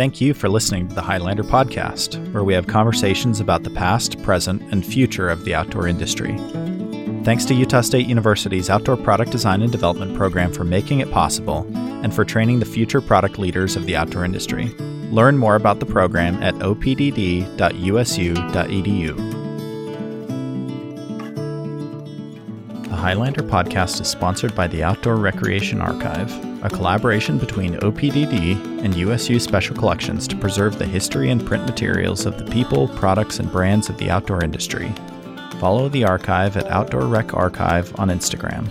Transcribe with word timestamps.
Thank 0.00 0.20
you 0.20 0.34
for 0.34 0.48
listening 0.48 0.88
to 0.88 0.94
the 0.94 1.02
Highlander 1.02 1.42
podcast, 1.44 2.32
where 2.32 2.42
we 2.42 2.54
have 2.54 2.66
conversations 2.66 3.38
about 3.38 3.64
the 3.64 3.70
past, 3.70 4.22
present, 4.22 4.62
and 4.72 4.84
future 4.84 5.28
of 5.28 5.44
the 5.44 5.54
outdoor 5.54 5.86
industry. 5.86 6.36
Thanks 7.22 7.44
to 7.44 7.54
Utah 7.54 7.82
State 7.82 8.06
University's 8.06 8.70
Outdoor 8.70 8.96
Product 8.96 9.30
Design 9.30 9.62
and 9.62 9.70
Development 9.70 10.16
program 10.16 10.52
for 10.52 10.64
making 10.64 11.00
it 11.00 11.10
possible 11.10 11.66
and 12.02 12.14
for 12.14 12.24
training 12.24 12.60
the 12.60 12.66
future 12.66 13.00
product 13.00 13.38
leaders 13.38 13.76
of 13.76 13.84
the 13.84 13.94
outdoor 13.94 14.24
industry. 14.24 14.68
Learn 15.10 15.36
more 15.36 15.54
about 15.54 15.80
the 15.80 15.86
program 15.86 16.42
at 16.42 16.54
opdd.usu.edu. 16.54 17.50
The 22.84 22.96
Highlander 22.96 23.42
podcast 23.42 24.00
is 24.00 24.08
sponsored 24.08 24.54
by 24.54 24.66
the 24.66 24.82
Outdoor 24.82 25.16
Recreation 25.16 25.80
Archive, 25.80 26.49
a 26.62 26.68
collaboration 26.68 27.38
between 27.38 27.74
OPDD 27.76 28.84
and 28.84 28.94
USU 28.94 29.40
Special 29.40 29.74
Collections 29.74 30.28
to 30.28 30.36
preserve 30.36 30.78
the 30.78 30.86
history 30.86 31.30
and 31.30 31.44
print 31.44 31.64
materials 31.64 32.26
of 32.26 32.38
the 32.38 32.50
people, 32.50 32.88
products, 32.88 33.38
and 33.38 33.50
brands 33.50 33.88
of 33.88 33.96
the 33.98 34.10
outdoor 34.10 34.44
industry. 34.44 34.92
Follow 35.58 35.88
the 35.88 36.04
archive 36.04 36.56
at 36.56 36.66
Outdoor 36.66 37.06
Rec 37.06 37.34
Archive 37.34 37.98
on 37.98 38.08
Instagram. 38.08 38.66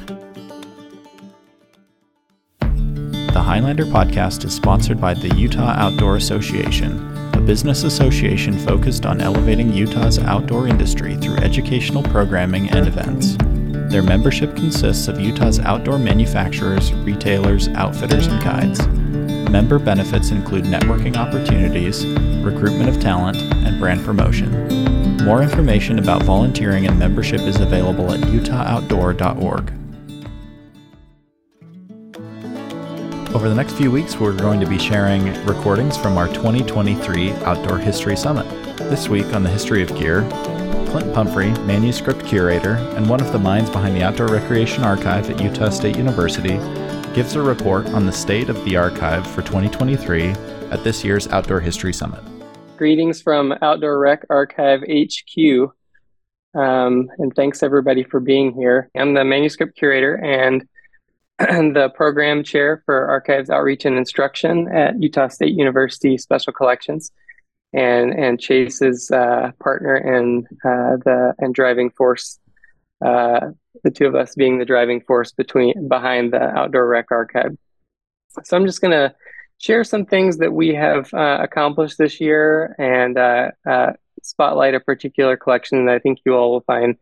The 3.34 3.42
Highlander 3.42 3.86
podcast 3.86 4.46
is 4.46 4.54
sponsored 4.54 5.00
by 5.00 5.14
the 5.14 5.34
Utah 5.36 5.74
Outdoor 5.78 6.16
Association, 6.16 7.34
a 7.34 7.42
business 7.42 7.84
association 7.84 8.58
focused 8.60 9.06
on 9.06 9.22
elevating 9.22 9.74
Utah's 9.74 10.20
outdoor 10.20 10.68
industry 10.68 11.16
through 11.16 11.38
educational 11.38 12.04
programming 12.04 12.70
and 12.70 12.88
events. 12.88 13.38
Their 13.90 14.04
membership 14.04 14.56
consists 14.56 15.08
of 15.08 15.20
Utah's 15.20 15.60
outdoor 15.60 15.98
manufacturers, 15.98 16.94
retailers, 16.94 17.68
outfitters, 17.70 18.28
and 18.28 18.44
guides. 18.44 18.88
Member 19.50 19.80
benefits 19.80 20.30
include 20.30 20.66
networking 20.66 21.18
opportunities, 21.18 22.06
recruitment 22.44 22.90
of 22.90 23.02
talent, 23.02 23.38
and 23.38 23.80
brand 23.80 24.06
promotion. 24.06 25.26
More 25.26 25.42
information 25.42 25.98
about 25.98 26.22
volunteering 26.22 26.86
and 26.86 27.00
membership 27.00 27.42
is 27.42 27.60
available 27.60 28.12
at 28.12 28.20
utahoutdoor.org. 28.20 29.79
Over 33.32 33.48
the 33.48 33.54
next 33.54 33.74
few 33.74 33.92
weeks, 33.92 34.18
we're 34.18 34.34
going 34.34 34.60
to 34.60 34.66
be 34.66 34.80
sharing 34.80 35.24
recordings 35.46 35.96
from 35.96 36.18
our 36.18 36.28
2023 36.30 37.32
Outdoor 37.44 37.78
History 37.78 38.18
Summit. 38.18 38.50
This 38.78 39.08
week 39.08 39.28
on 39.36 39.44
the 39.44 39.50
history 39.52 39.84
of 39.84 39.96
gear, 39.96 40.28
Clint 40.88 41.14
Pumphrey, 41.14 41.52
manuscript 41.60 42.26
curator 42.26 42.74
and 42.96 43.08
one 43.08 43.22
of 43.22 43.32
the 43.32 43.38
minds 43.38 43.70
behind 43.70 43.96
the 43.96 44.02
Outdoor 44.02 44.30
Recreation 44.30 44.84
Archive 44.84 45.30
at 45.30 45.40
Utah 45.40 45.70
State 45.70 45.96
University, 45.96 46.58
gives 47.14 47.36
a 47.36 47.42
report 47.42 47.86
on 47.90 48.08
the 48.08 48.12
state 48.12 48.50
of 48.50 48.66
the 48.66 48.76
archive 48.76 49.28
for 49.28 49.44
2023 49.44 50.30
at 50.72 50.84
this 50.84 51.04
year's 51.04 51.28
Outdoor 51.28 51.60
History 51.60 51.94
Summit. 51.94 52.24
Greetings 52.78 53.22
from 53.22 53.54
Outdoor 53.62 54.00
Rec 54.00 54.26
Archive 54.32 54.82
HQ. 54.82 55.72
Um, 56.56 57.08
and 57.20 57.32
thanks 57.36 57.62
everybody 57.62 58.04
for 58.04 58.20
being 58.20 58.54
here. 58.54 58.90
I'm 58.98 59.14
the 59.14 59.24
manuscript 59.24 59.78
curator 59.78 60.16
and 60.16 60.68
the 61.74 61.90
program 61.96 62.44
chair 62.44 62.84
for 62.86 63.08
Archives 63.08 63.50
Outreach 63.50 63.86
and 63.86 63.98
Instruction 63.98 64.68
at 64.68 65.02
Utah 65.02 65.30
State 65.30 65.54
University 65.54 66.18
Special 66.18 66.52
Collections, 66.52 67.14
and 67.72 68.12
and 68.14 68.42
Chase's 68.42 69.10
uh, 69.10 69.52
partner 69.58 69.96
and 69.96 70.46
uh, 70.66 70.98
the 71.06 71.34
and 71.40 71.56
driving 71.56 71.92
force. 71.92 72.40
Uh, 73.04 73.52
the 73.86 73.92
two 73.92 74.06
of 74.06 74.16
us 74.16 74.36
being 74.36 74.60
the 74.60 74.66
driving 74.66 75.00
force 75.00 75.32
between 75.32 75.88
behind 75.88 76.34
the 76.34 76.42
Outdoor 76.42 76.86
Rec 76.86 77.06
Archive. 77.10 77.56
So 78.44 78.58
I'm 78.58 78.66
just 78.66 78.82
gonna 78.82 79.16
share 79.60 79.86
some 79.86 80.06
things 80.06 80.40
that 80.40 80.52
we 80.52 80.74
have 80.74 81.14
uh, 81.14 81.38
accomplished 81.42 81.98
this 81.98 82.20
year 82.20 82.76
and 82.78 83.18
uh, 83.18 83.52
uh, 83.66 83.94
spotlight 84.24 84.76
a 84.76 84.82
particular 84.82 85.38
collection 85.38 85.86
that 85.86 85.96
I 85.96 86.00
think 86.00 86.20
you 86.26 86.36
all 86.36 86.52
will 86.52 86.62
find 86.62 86.98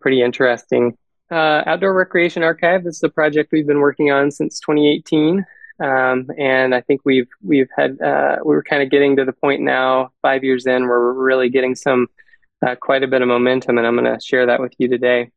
pretty 0.00 0.22
interesting. 0.22 0.96
Uh, 1.30 1.62
Outdoor 1.66 1.92
Recreation 1.92 2.42
Archive 2.42 2.86
is 2.86 3.02
a 3.02 3.08
project 3.08 3.52
we've 3.52 3.66
been 3.66 3.80
working 3.80 4.10
on 4.10 4.30
since 4.30 4.60
2018. 4.60 5.44
Um, 5.78 6.30
and 6.38 6.74
I 6.74 6.80
think 6.80 7.02
we've 7.04 7.28
we've 7.42 7.68
had 7.76 8.00
uh, 8.00 8.36
we're 8.42 8.62
kind 8.62 8.82
of 8.82 8.90
getting 8.90 9.16
to 9.16 9.24
the 9.24 9.32
point 9.32 9.60
now, 9.60 10.10
five 10.22 10.42
years 10.42 10.66
in, 10.66 10.88
where 10.88 11.00
we're 11.00 11.12
really 11.12 11.50
getting 11.50 11.74
some 11.74 12.08
quite 12.80 13.02
a 13.02 13.06
bit 13.06 13.22
of 13.22 13.28
momentum, 13.28 13.76
and 13.76 13.86
I'm 13.86 13.96
going 13.96 14.12
to 14.12 14.24
share 14.24 14.46
that 14.46 14.60
with 14.60 14.72
you 14.78 14.88
today. 14.88 15.30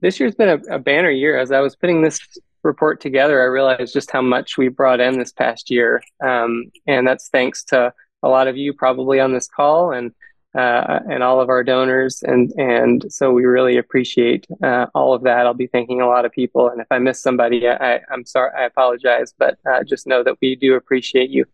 this 0.00 0.18
year's 0.18 0.34
been 0.34 0.48
a, 0.48 0.76
a 0.76 0.78
banner 0.78 1.10
year. 1.10 1.38
As 1.38 1.52
I 1.52 1.60
was 1.60 1.76
putting 1.76 2.02
this 2.02 2.18
report 2.64 3.00
together, 3.00 3.40
I 3.40 3.44
realized 3.44 3.92
just 3.92 4.10
how 4.10 4.22
much 4.22 4.56
we 4.56 4.68
brought 4.68 5.00
in 5.00 5.18
this 5.18 5.32
past 5.32 5.70
year. 5.70 6.02
Um, 6.24 6.72
and 6.86 7.06
that's 7.06 7.28
thanks 7.28 7.64
to 7.64 7.92
a 8.22 8.28
lot 8.28 8.48
of 8.48 8.56
you 8.56 8.72
probably 8.72 9.20
on 9.20 9.32
this 9.32 9.46
call 9.46 9.92
and 9.92 10.12
uh, 10.54 11.00
and 11.10 11.22
all 11.22 11.40
of 11.40 11.48
our 11.48 11.64
donors. 11.64 12.22
And, 12.22 12.52
and 12.56 13.04
so 13.08 13.32
we 13.32 13.44
really 13.44 13.76
appreciate 13.76 14.46
uh, 14.62 14.86
all 14.94 15.14
of 15.14 15.22
that. 15.22 15.46
I'll 15.46 15.54
be 15.54 15.66
thanking 15.66 16.00
a 16.00 16.06
lot 16.06 16.24
of 16.24 16.32
people. 16.32 16.68
And 16.68 16.80
if 16.80 16.86
I 16.90 16.98
miss 16.98 17.20
somebody, 17.20 17.68
I, 17.68 18.00
am 18.10 18.24
sorry, 18.24 18.52
I 18.56 18.64
apologize, 18.64 19.34
but 19.36 19.58
uh, 19.68 19.82
just 19.84 20.06
know 20.06 20.22
that 20.22 20.36
we 20.40 20.56
do 20.56 20.74
appreciate 20.74 21.30
you. 21.30 21.44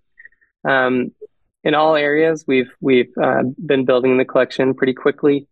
Um, 0.64 1.12
in 1.64 1.74
all 1.74 1.96
areas, 1.96 2.44
we've, 2.46 2.70
we've 2.80 3.12
uh, 3.22 3.42
been 3.64 3.84
building 3.84 4.18
the 4.18 4.24
collection 4.24 4.74
pretty 4.74 4.94
quickly. 4.94 5.46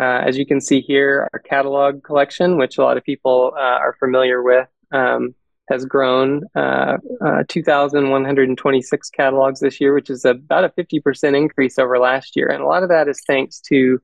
Uh, 0.00 0.22
as 0.26 0.38
you 0.38 0.46
can 0.46 0.60
see 0.60 0.80
here, 0.80 1.28
our 1.32 1.38
catalog 1.38 2.02
collection, 2.02 2.56
which 2.56 2.78
a 2.78 2.82
lot 2.82 2.96
of 2.96 3.04
people 3.04 3.52
uh, 3.56 3.60
are 3.60 3.94
familiar 3.98 4.42
with, 4.42 4.66
um, 4.92 5.34
has 5.70 5.84
grown 5.84 6.42
uh, 6.54 6.98
uh, 7.24 7.44
2,126 7.48 9.10
catalogs 9.10 9.60
this 9.60 9.80
year, 9.80 9.94
which 9.94 10.10
is 10.10 10.24
about 10.24 10.64
a 10.64 10.68
50% 10.70 11.36
increase 11.36 11.78
over 11.78 11.98
last 11.98 12.36
year. 12.36 12.48
And 12.48 12.62
a 12.62 12.66
lot 12.66 12.82
of 12.82 12.88
that 12.88 13.08
is 13.08 13.22
thanks 13.26 13.60
to 13.68 14.00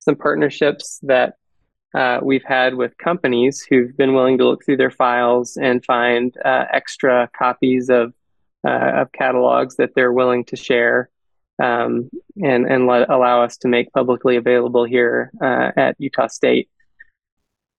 some 0.00 0.14
partnerships 0.14 1.00
that 1.02 1.34
uh, 1.94 2.20
we've 2.22 2.44
had 2.44 2.74
with 2.74 2.96
companies 2.98 3.66
who've 3.68 3.96
been 3.96 4.14
willing 4.14 4.38
to 4.38 4.44
look 4.44 4.64
through 4.64 4.76
their 4.76 4.90
files 4.90 5.56
and 5.56 5.84
find 5.84 6.36
uh, 6.44 6.66
extra 6.72 7.30
copies 7.36 7.88
of 7.88 8.12
uh, 8.66 9.02
of 9.02 9.12
catalogs 9.12 9.76
that 9.76 9.90
they're 9.94 10.12
willing 10.12 10.44
to 10.44 10.56
share 10.56 11.08
um, 11.62 12.10
and 12.42 12.66
and 12.66 12.86
let 12.86 13.08
allow 13.08 13.42
us 13.42 13.56
to 13.58 13.68
make 13.68 13.92
publicly 13.92 14.36
available 14.36 14.84
here 14.84 15.30
uh, 15.40 15.70
at 15.76 15.96
Utah 15.98 16.26
State. 16.26 16.68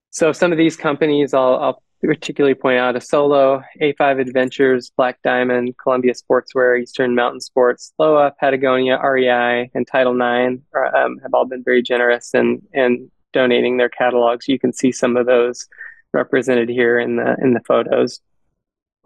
So 0.10 0.32
some 0.32 0.52
of 0.52 0.58
these 0.58 0.76
companies 0.76 1.34
I'll, 1.34 1.56
I'll 1.56 1.84
particularly 2.02 2.54
point 2.54 2.78
out 2.78 2.96
Asolo, 2.96 3.64
A5 3.82 4.22
Adventures, 4.22 4.92
Black 4.96 5.20
Diamond, 5.24 5.76
Columbia 5.82 6.14
Sportswear, 6.14 6.82
Eastern 6.82 7.16
Mountain 7.16 7.42
Sports, 7.42 7.94
Lowa, 7.98 8.34
Patagonia, 8.40 9.00
REI, 9.02 9.72
and 9.74 9.88
Title 9.88 10.14
IX 10.14 10.62
are, 10.74 10.96
um, 10.96 11.18
have 11.20 11.34
all 11.34 11.46
been 11.46 11.64
very 11.64 11.82
generous 11.82 12.34
in, 12.34 12.62
in 12.74 13.10
donating 13.34 13.78
their 13.78 13.90
catalogs. 13.90 14.48
You 14.48 14.60
can 14.60 14.74
see 14.74 14.92
some 14.92 15.18
of 15.18 15.26
those 15.26 15.68
represented 16.14 16.70
here 16.70 17.00
in 17.00 17.18
the 17.18 17.36
in 17.42 17.54
the 17.54 17.60
photos, 17.62 18.22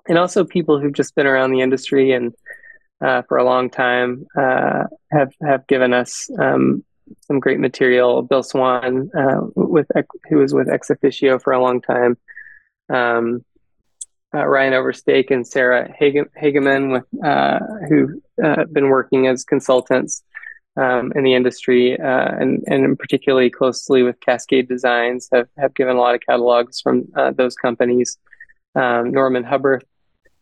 and 0.08 0.18
also 0.18 0.44
people 0.44 0.80
who've 0.80 0.94
just 0.94 1.16
been 1.16 1.28
around 1.28 1.52
the 1.52 1.62
industry 1.62 2.12
and 2.12 2.34
uh, 3.02 3.24
for 3.24 3.38
a 3.38 3.44
long 3.44 3.70
time 3.70 4.26
uh, 4.38 4.84
have 5.12 5.34
have 5.42 5.66
given 5.68 5.94
us 5.94 6.30
um, 6.40 6.84
some 7.22 7.40
great 7.40 7.60
material. 7.60 8.22
Bill 8.22 8.44
Swan, 8.44 9.10
uh, 9.18 9.42
with 9.56 9.88
who 10.30 10.38
was 10.38 10.54
with 10.54 10.68
ExOfficio 10.68 11.42
for 11.42 11.54
a 11.54 11.62
long 11.62 11.82
time 11.82 12.18
um, 12.92 13.44
uh, 14.34 14.46
Ryan 14.46 14.74
Overstake 14.74 15.32
and 15.32 15.46
Sarah 15.46 15.94
Hageman, 16.00 16.92
with 16.92 17.24
uh, 17.24 17.60
who've 17.90 18.12
uh, 18.44 18.66
been 18.72 18.88
working 18.88 19.28
as 19.28 19.44
consultants 19.44 20.24
um, 20.78 21.12
in 21.16 21.24
the 21.24 21.34
industry, 21.34 22.00
uh, 22.00 22.36
and 22.40 22.64
and 22.68 22.98
particularly 22.98 23.50
closely 23.50 24.04
with 24.04 24.20
Cascade 24.22 24.70
Designs, 24.70 25.28
have 25.34 25.50
have 25.58 25.74
given 25.74 25.98
a 25.98 26.00
lot 26.00 26.16
of 26.16 26.22
catalogs 26.22 26.80
from 26.80 27.08
uh, 27.16 27.32
those 27.32 27.56
companies. 27.56 28.18
Um, 28.74 29.12
Norman 29.12 29.44
Hubbard 29.44 29.84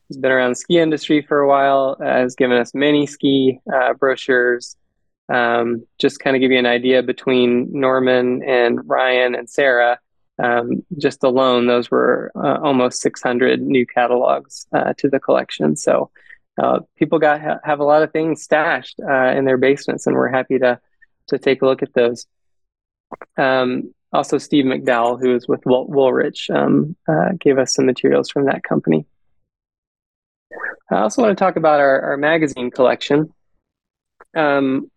has 0.09 0.17
been 0.17 0.31
around 0.31 0.51
the 0.51 0.55
ski 0.55 0.77
industry 0.77 1.23
for 1.23 1.39
a 1.39 1.47
while, 1.47 1.97
uh, 1.99 2.05
has 2.05 2.35
given 2.35 2.57
us 2.57 2.73
many 2.75 3.07
ski 3.07 3.59
brochures. 3.97 4.75
Um, 5.29 5.85
just 5.99 6.19
kind 6.19 6.35
of 6.35 6.41
give 6.41 6.51
you 6.51 6.57
an 6.57 6.65
idea 6.65 7.03
between 7.03 7.69
Norman 7.71 8.41
and 8.43 8.79
Ryan 8.87 9.35
and 9.35 9.47
Sarah 9.47 9.99
um, 10.39 10.85
just 10.97 11.23
alone, 11.23 11.67
those 11.67 11.91
were 11.91 12.31
uh, 12.35 12.59
almost 12.63 13.01
600 13.01 13.61
new 13.61 13.85
catalogs 13.85 14.65
uh, 14.71 14.93
to 14.97 15.09
the 15.09 15.19
collection. 15.19 15.75
So 15.75 16.11
uh, 16.61 16.79
people 16.97 17.19
got 17.19 17.41
ha- 17.41 17.59
have 17.63 17.79
a 17.79 17.83
lot 17.83 18.03
of 18.03 18.11
things 18.11 18.41
stashed 18.41 18.99
uh, 18.99 19.31
in 19.31 19.45
their 19.45 19.57
basements, 19.57 20.07
and 20.07 20.15
we're 20.15 20.29
happy 20.29 20.59
to 20.59 20.79
to 21.27 21.37
take 21.37 21.61
a 21.61 21.65
look 21.65 21.83
at 21.83 21.93
those. 21.93 22.25
Um, 23.37 23.93
also, 24.11 24.37
Steve 24.39 24.65
McDowell, 24.65 25.19
who 25.19 25.35
is 25.35 25.47
with 25.47 25.63
Wool- 25.65 25.87
Woolrich, 25.87 26.49
um, 26.53 26.95
uh, 27.07 27.29
gave 27.39 27.59
us 27.59 27.75
some 27.75 27.85
materials 27.85 28.29
from 28.29 28.45
that 28.45 28.63
company. 28.63 29.05
I 30.91 31.01
also 31.01 31.21
want 31.21 31.37
to 31.37 31.43
talk 31.43 31.55
about 31.55 31.79
our, 31.79 32.01
our 32.01 32.17
magazine 32.17 32.71
collection. 32.71 33.31
Um, 34.35 34.89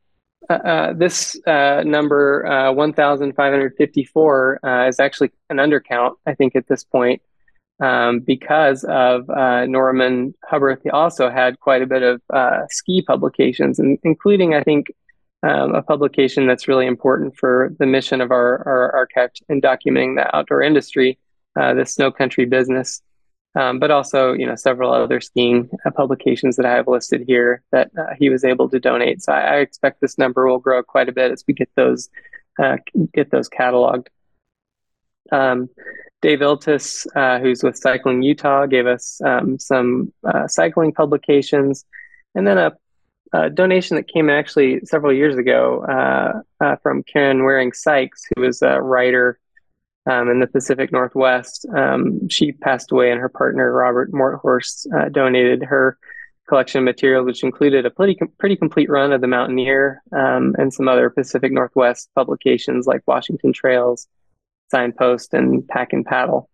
uh, 0.50 0.52
uh, 0.54 0.92
this 0.92 1.40
uh, 1.46 1.82
number, 1.84 2.46
uh, 2.46 2.72
1,554, 2.72 4.60
uh, 4.64 4.88
is 4.88 5.00
actually 5.00 5.30
an 5.50 5.58
undercount, 5.58 6.14
I 6.26 6.34
think, 6.34 6.56
at 6.56 6.66
this 6.68 6.84
point. 6.84 7.22
um, 7.80 8.20
because 8.20 8.84
of 8.84 9.28
Norman 9.68 10.34
Hubbard. 10.44 10.80
He 10.84 10.90
also 10.90 11.30
had 11.30 11.58
quite 11.58 11.82
a 11.82 11.86
bit 11.86 12.02
of 12.02 12.20
ski 12.70 13.02
publications, 13.02 13.78
and 13.78 13.98
including, 14.04 14.54
I 14.54 14.62
think, 14.62 14.92
um, 15.42 15.74
a 15.74 15.82
publication 15.82 16.46
that's 16.46 16.68
really 16.68 16.86
important 16.86 17.36
for 17.36 17.74
the 17.80 17.86
mission 17.86 18.20
of 18.20 18.30
our, 18.30 18.62
our 18.66 18.94
archive 18.94 19.30
in 19.48 19.60
documenting 19.60 20.14
the 20.14 20.36
outdoor 20.36 20.62
industry, 20.62 21.18
the 21.56 21.84
snow 21.84 22.12
country 22.12 22.44
business. 22.44 23.02
Um, 23.54 23.78
but 23.78 23.90
also, 23.90 24.32
you 24.32 24.46
know, 24.46 24.54
several 24.54 24.93
other 24.93 25.20
skiing 25.20 25.69
uh, 25.84 25.90
publications 25.90 26.56
that 26.56 26.64
I 26.64 26.72
have 26.72 26.88
listed 26.88 27.25
here 27.26 27.62
that 27.70 27.90
uh, 27.99 28.14
he 28.19 28.31
was 28.31 28.44
able 28.44 28.70
to 28.70 28.81
donate. 28.81 29.22
So 29.22 29.32
I, 29.32 29.40
I, 29.40 29.56
expect 29.58 30.00
this 30.00 30.16
number 30.16 30.49
will 30.49 30.58
grow 30.58 30.82
quite 30.82 31.10
a 31.10 31.12
bit 31.12 31.31
as 31.31 31.44
we 31.46 31.52
get 31.52 31.69
those 31.76 32.08
uh, 32.58 32.78
get 33.12 33.31
those 33.31 33.50
cataloged. 33.50 34.06
Um, 35.31 35.69
Dave 36.22 36.38
Iltis, 36.38 37.06
uh, 37.14 37.40
who's 37.40 37.62
with 37.62 37.76
Cycling 37.76 38.22
Utah, 38.22 38.64
gave 38.66 38.87
us 38.87 39.20
um, 39.25 39.58
some 39.58 40.12
uh, 40.25 40.46
cycling 40.46 40.93
publications, 40.93 41.84
and 42.34 42.46
then 42.46 42.58
a, 42.58 42.72
a, 43.32 43.50
donation 43.50 43.96
that 43.96 44.08
came 44.08 44.31
actually 44.31 44.81
several 44.84 45.12
years 45.12 45.37
ago 45.37 46.43
uh, 46.60 46.76
from 46.76 47.02
Karen 47.02 47.43
Waring 47.43 47.72
Sykes, 47.72 48.22
who 48.34 48.43
was 48.43 48.62
a 48.62 48.81
writer 48.81 49.38
um, 50.10 50.28
in 50.28 50.40
the 50.40 50.46
Pacific 50.46 50.93
Northwest. 50.93 51.66
Um, 51.75 52.28
she 52.28 52.52
passed 52.52 52.93
away, 52.93 53.10
and 53.10 53.20
her 53.20 53.28
partner 53.28 53.72
Robert 53.72 54.12
Morthorst 54.12 54.87
uh, 54.94 55.08
donated 55.08 55.62
her 55.62 55.99
collection 56.49 56.78
of 56.78 56.84
materials, 56.84 57.26
which 57.26 57.44
included 57.44 57.87
a 57.87 57.90
pretty 57.90 58.19
pretty 58.38 58.56
complete 58.56 58.90
run 58.90 59.12
of 59.12 59.20
the 59.20 59.26
Mountaineer 59.26 60.02
um, 60.12 60.54
and 60.58 60.72
some 60.72 60.88
other 60.88 61.08
Pacific 61.08 61.52
Northwest 61.52 62.10
publications 62.14 62.87
like 62.87 63.02
Washington 63.06 63.52
Trails 63.52 64.08
signpost 64.70 65.34
and 65.34 65.66
pack 65.69 65.93
and 65.93 66.04
paddle. 66.04 66.49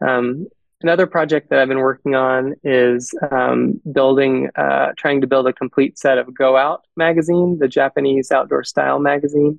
Um, 0.00 0.46
another 0.80 1.06
project 1.06 1.50
that 1.50 1.58
I've 1.58 1.68
been 1.68 1.78
working 1.78 2.14
on 2.14 2.54
is 2.64 3.14
um, 3.30 3.80
building, 3.90 4.48
uh, 4.56 4.92
trying 4.96 5.20
to 5.20 5.26
build 5.26 5.46
a 5.46 5.52
complete 5.52 5.98
set 5.98 6.18
of 6.18 6.32
Go 6.34 6.56
Out 6.56 6.84
magazine, 6.96 7.58
the 7.58 7.68
Japanese 7.68 8.30
outdoor 8.32 8.64
style 8.64 8.98
magazine. 8.98 9.58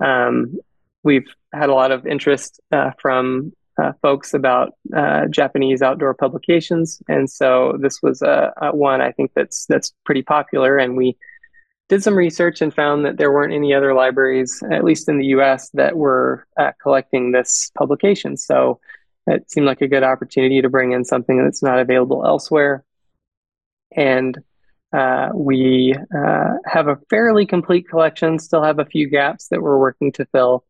Um, 0.00 0.58
we've 1.08 1.34
had 1.54 1.70
a 1.70 1.74
lot 1.74 1.90
of 1.90 2.06
interest 2.06 2.60
uh, 2.70 2.90
from 3.00 3.52
uh, 3.80 3.92
folks 4.02 4.34
about 4.34 4.72
uh, 4.94 5.26
Japanese 5.30 5.80
outdoor 5.80 6.12
publications, 6.12 7.00
and 7.08 7.30
so 7.30 7.78
this 7.80 8.02
was 8.02 8.20
a, 8.20 8.52
a 8.60 8.76
one 8.76 9.00
I 9.00 9.12
think 9.12 9.30
that's 9.34 9.64
that's 9.66 9.94
pretty 10.04 10.22
popular, 10.22 10.76
and 10.76 10.96
we 10.96 11.16
did 11.88 12.02
some 12.02 12.14
research 12.14 12.60
and 12.60 12.74
found 12.74 13.06
that 13.06 13.16
there 13.16 13.32
weren't 13.32 13.54
any 13.54 13.72
other 13.72 13.94
libraries, 13.94 14.62
at 14.70 14.84
least 14.84 15.08
in 15.08 15.16
the 15.18 15.28
US, 15.36 15.70
that 15.70 15.96
were 15.96 16.46
uh, 16.58 16.72
collecting 16.82 17.32
this 17.32 17.70
publication. 17.78 18.36
So 18.36 18.78
it 19.26 19.50
seemed 19.50 19.66
like 19.66 19.80
a 19.80 19.88
good 19.88 20.02
opportunity 20.02 20.60
to 20.60 20.68
bring 20.68 20.92
in 20.92 21.06
something 21.06 21.42
that's 21.42 21.62
not 21.62 21.78
available 21.78 22.26
elsewhere. 22.26 22.84
And 23.96 24.36
uh, 24.92 25.30
we 25.34 25.94
uh, 25.94 26.54
have 26.66 26.88
a 26.88 26.98
fairly 27.08 27.46
complete 27.46 27.88
collection, 27.88 28.38
still 28.38 28.62
have 28.62 28.78
a 28.78 28.84
few 28.84 29.08
gaps 29.08 29.48
that 29.48 29.62
we're 29.62 29.78
working 29.78 30.12
to 30.12 30.26
fill. 30.26 30.64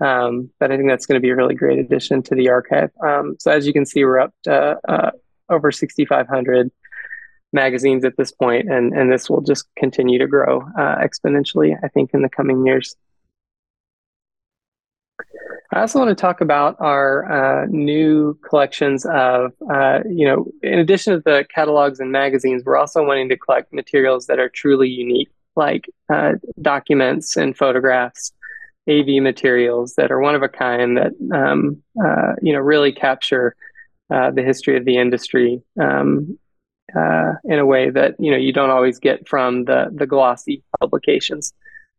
Um, 0.00 0.50
but 0.60 0.70
I 0.70 0.76
think 0.76 0.88
that's 0.88 1.06
going 1.06 1.20
to 1.20 1.22
be 1.22 1.30
a 1.30 1.36
really 1.36 1.54
great 1.54 1.78
addition 1.78 2.22
to 2.24 2.34
the 2.34 2.50
archive. 2.50 2.90
Um, 3.04 3.36
so 3.38 3.50
as 3.50 3.66
you 3.66 3.72
can 3.72 3.86
see, 3.86 4.04
we're 4.04 4.18
up 4.18 4.34
to 4.44 4.78
uh, 4.88 5.10
over 5.48 5.72
6,500 5.72 6.70
magazines 7.52 8.04
at 8.04 8.16
this 8.16 8.32
point, 8.32 8.70
and 8.70 8.92
and 8.92 9.10
this 9.10 9.30
will 9.30 9.40
just 9.40 9.66
continue 9.76 10.18
to 10.18 10.26
grow 10.26 10.60
uh, 10.78 10.96
exponentially. 10.96 11.74
I 11.82 11.88
think 11.88 12.10
in 12.12 12.22
the 12.22 12.28
coming 12.28 12.66
years. 12.66 12.96
I 15.72 15.80
also 15.80 15.98
want 15.98 16.10
to 16.10 16.14
talk 16.14 16.40
about 16.40 16.76
our 16.78 17.30
uh, 17.30 17.66
new 17.68 18.38
collections 18.48 19.04
of, 19.04 19.52
uh, 19.70 20.00
you 20.08 20.26
know, 20.26 20.46
in 20.62 20.78
addition 20.78 21.14
to 21.14 21.20
the 21.20 21.44
catalogs 21.52 21.98
and 21.98 22.12
magazines, 22.12 22.62
we're 22.64 22.76
also 22.76 23.04
wanting 23.04 23.28
to 23.30 23.36
collect 23.36 23.72
materials 23.72 24.26
that 24.26 24.38
are 24.38 24.48
truly 24.48 24.88
unique, 24.88 25.28
like 25.56 25.90
uh, 26.08 26.34
documents 26.62 27.36
and 27.36 27.56
photographs, 27.56 28.32
AV 28.88 29.22
materials 29.22 29.94
that 29.94 30.10
are 30.10 30.20
one 30.20 30.34
of 30.34 30.42
a 30.42 30.48
kind 30.48 30.96
that, 30.96 31.12
um, 31.32 31.82
uh, 32.02 32.34
you 32.40 32.52
know, 32.52 32.60
really 32.60 32.92
capture 32.92 33.56
uh, 34.10 34.30
the 34.30 34.42
history 34.42 34.76
of 34.76 34.84
the 34.84 34.96
industry 34.96 35.60
um, 35.80 36.38
uh, 36.96 37.32
in 37.44 37.58
a 37.58 37.66
way 37.66 37.90
that 37.90 38.14
you 38.18 38.30
know 38.30 38.36
you 38.36 38.52
don't 38.52 38.70
always 38.70 38.98
get 38.98 39.28
from 39.28 39.64
the 39.64 39.88
the 39.92 40.06
glossy 40.06 40.62
publications 40.80 41.52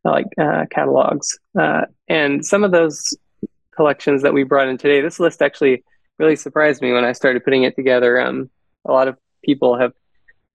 like 0.03 0.27
uh, 0.39 0.65
catalogs. 0.71 1.37
Uh, 1.59 1.81
and 2.07 2.45
some 2.45 2.63
of 2.63 2.71
those 2.71 3.13
collections 3.75 4.21
that 4.21 4.33
we 4.33 4.43
brought 4.43 4.69
in 4.69 4.77
today, 4.77 5.01
this 5.01 5.19
list 5.19 5.41
actually 5.41 5.83
really 6.17 6.35
surprised 6.35 6.81
me 6.81 6.93
when 6.93 7.03
I 7.03 7.11
started 7.11 7.43
putting 7.43 7.63
it 7.63 7.75
together. 7.75 8.19
Um, 8.19 8.49
a 8.85 8.91
lot 8.91 9.07
of 9.07 9.17
people 9.43 9.77
have 9.77 9.93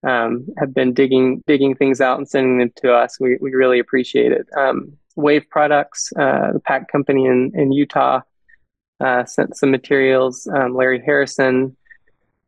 um, 0.04 0.46
have 0.58 0.74
been 0.74 0.94
digging 0.94 1.44
digging 1.46 1.74
things 1.74 2.00
out 2.00 2.18
and 2.18 2.28
sending 2.28 2.58
them 2.58 2.72
to 2.76 2.92
us. 2.92 3.20
We 3.20 3.36
we 3.40 3.52
really 3.52 3.78
appreciate 3.78 4.32
it. 4.32 4.46
Um, 4.56 4.96
Wave 5.16 5.44
Products, 5.50 6.12
uh, 6.18 6.52
the 6.52 6.60
pack 6.60 6.90
company 6.90 7.26
in 7.26 7.52
in 7.54 7.72
Utah, 7.72 8.20
uh, 9.00 9.24
sent 9.24 9.56
some 9.56 9.70
materials. 9.70 10.46
Um, 10.46 10.74
Larry 10.74 11.02
Harrison 11.04 11.76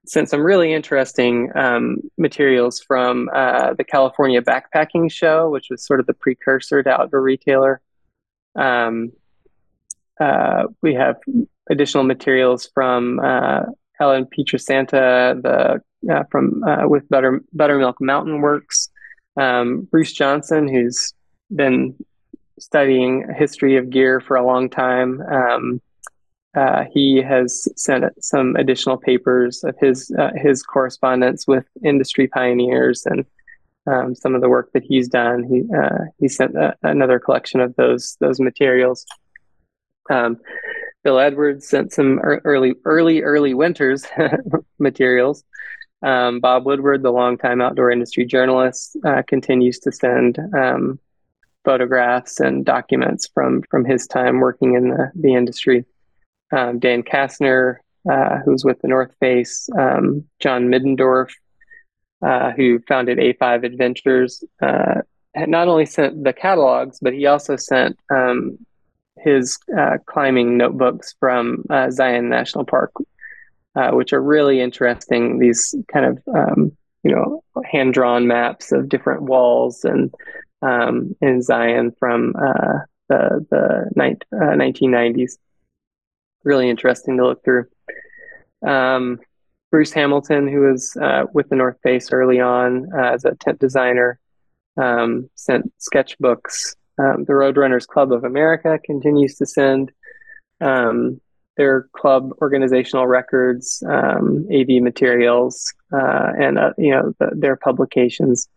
sent 0.06 0.28
some 0.28 0.43
really 0.43 0.72
interesting 0.72 1.50
um, 1.55 1.99
materials 2.19 2.81
from 2.81 3.31
uh, 3.34 3.72
the 3.75 3.84
California 3.84 4.43
Backpacking 4.43 5.11
Show, 5.11 5.50
which 5.50 5.69
was 5.70 5.84
sort 5.84 6.00
of 6.00 6.06
the 6.06 6.14
precursor 6.14 6.82
to 6.82 6.90
Outdoor 6.90 7.22
Retailer. 7.22 7.81
Um, 8.55 9.12
uh, 10.20 10.64
we 10.82 10.94
have 10.94 11.16
additional 11.70 12.05
materials 12.05 12.69
from 12.72 13.19
uh, 13.20 13.62
Ellen 14.00 14.26
Pietrasanta, 14.26 15.40
the 15.43 15.82
uh, 16.12 16.25
from 16.31 16.62
uh, 16.64 16.87
with 16.87 17.08
Butter 17.08 17.40
Buttermilk 17.52 18.00
Mountain 18.00 18.40
Works, 18.43 18.90
um, 19.37 19.88
Bruce 19.90 20.12
Johnson, 20.12 20.69
who's 20.69 21.14
been 21.55 21.96
studying 22.59 23.27
history 23.37 23.77
of 23.77 23.91
gear 23.91 24.21
for 24.21 24.37
a 24.37 24.47
long 24.47 24.69
time. 24.71 25.21
Um, 25.23 25.81
uh, 26.55 26.85
he 26.93 27.17
has 27.17 27.67
sent 27.77 28.05
some 28.23 28.55
additional 28.56 28.97
papers 28.97 29.65
of 29.65 29.75
his 29.81 30.15
uh, 30.19 30.31
his 30.37 30.62
correspondence 30.62 31.47
with 31.47 31.67
industry 31.83 32.29
pioneers 32.29 33.05
and 33.06 33.27
um, 33.87 34.15
some 34.15 34.35
of 34.35 34.41
the 34.41 34.49
work 34.49 34.73
that 34.73 34.85
he's 34.85 35.09
done. 35.09 35.43
He 35.45 35.65
uh, 35.75 36.05
he 36.21 36.29
sent 36.29 36.56
a, 36.56 36.77
another 36.83 37.19
collection 37.19 37.61
of 37.61 37.75
those 37.77 38.17
those 38.21 38.39
materials. 38.39 39.05
Um, 40.11 40.39
Bill 41.03 41.19
Edwards 41.19 41.69
sent 41.69 41.93
some 41.93 42.21
early 42.21 42.75
early 42.85 43.23
early 43.23 43.55
winters 43.55 44.07
materials. 44.79 45.43
Um, 46.03 46.41
Bob 46.41 46.67
Woodward, 46.67 47.03
the 47.03 47.11
longtime 47.11 47.62
outdoor 47.62 47.90
industry 47.90 48.26
journalist, 48.26 48.97
uh, 49.05 49.23
continues 49.26 49.78
to 49.81 49.93
send 49.93 50.38
um, 50.55 51.00
photographs 51.64 52.40
and 52.40 52.64
documents 52.64 53.28
from 53.33 53.62
from 53.71 53.85
his 53.85 54.06
time 54.06 54.40
working 54.40 54.75
in 54.75 54.90
the, 54.90 55.11
the 55.14 55.35
industry 55.35 55.85
um, 56.54 56.78
Dan 56.78 57.02
Kastner, 57.02 57.76
uh, 58.11 58.38
who's 58.44 58.64
with 58.64 58.80
the 58.80 58.88
North 58.88 59.14
Face, 59.21 59.68
um, 59.78 60.25
John 60.40 60.68
Middendorf, 60.68 61.30
uh, 62.23 62.52
who 62.52 62.78
founded 62.88 63.18
A5 63.18 63.64
Adventures, 63.64 64.44
uh, 64.62 65.02
not 65.35 65.68
only 65.68 65.87
sent 65.87 66.23
the 66.23 66.33
catalogs, 66.33 66.99
but 67.00 67.12
he 67.12 67.26
also 67.26 67.56
sent 67.56 67.99
um, 68.11 68.59
his 69.18 69.59
uh, 69.76 69.99
climbing 70.06 70.56
notebooks 70.56 71.14
from 71.18 71.64
uh, 71.71 71.90
Zion 71.90 72.28
National 72.28 72.64
Park, 72.64 72.92
uh, 73.75 73.90
which 73.90 74.12
are 74.12 74.23
really 74.23 74.61
interesting. 74.61 75.38
These 75.38 75.75
kind 75.92 76.06
of 76.06 76.23
um, 76.35 76.73
you 77.02 77.11
know 77.11 77.42
hand 77.64 77.94
drawn 77.94 78.26
maps 78.26 78.71
of 78.71 78.88
different 78.88 79.23
walls 79.23 79.85
and 79.85 80.14
um, 80.64 81.14
in 81.21 81.42
Zion 81.42 81.92
from 81.99 82.33
the 82.33 83.47
the 83.50 83.90
1990s 83.97 85.38
really 86.44 86.68
interesting 86.68 87.16
to 87.16 87.26
look 87.26 87.42
through. 87.42 87.66
Um, 88.66 89.18
Bruce 89.71 89.92
Hamilton, 89.92 90.47
who 90.47 90.61
was 90.61 90.97
uh, 91.00 91.25
with 91.33 91.49
the 91.49 91.56
North 91.56 91.78
Face 91.83 92.12
early 92.12 92.40
on 92.40 92.88
uh, 92.97 93.12
as 93.14 93.25
a 93.25 93.35
tent 93.35 93.59
designer, 93.59 94.21
um, 94.76 95.28
sent 95.35 95.73
sketchbooks. 95.80 96.76
Um, 96.97 97.25
the 97.25 97.33
Roadrunners 97.33 97.87
Club 97.87 98.12
of 98.12 98.23
America 98.23 98.78
continues 98.85 99.35
to 99.37 99.47
send 99.47 99.90
um, 100.61 101.21
their 101.56 101.88
club 101.92 102.30
organizational 102.40 103.06
records, 103.06 103.83
um, 103.88 104.47
AV 104.52 104.80
materials, 104.80 105.75
uh, 105.92 106.33
and 106.38 106.59
uh, 106.59 106.73
you 106.78 106.90
know 106.92 107.12
the, 107.18 107.30
their 107.35 107.56
publications. 107.56 108.49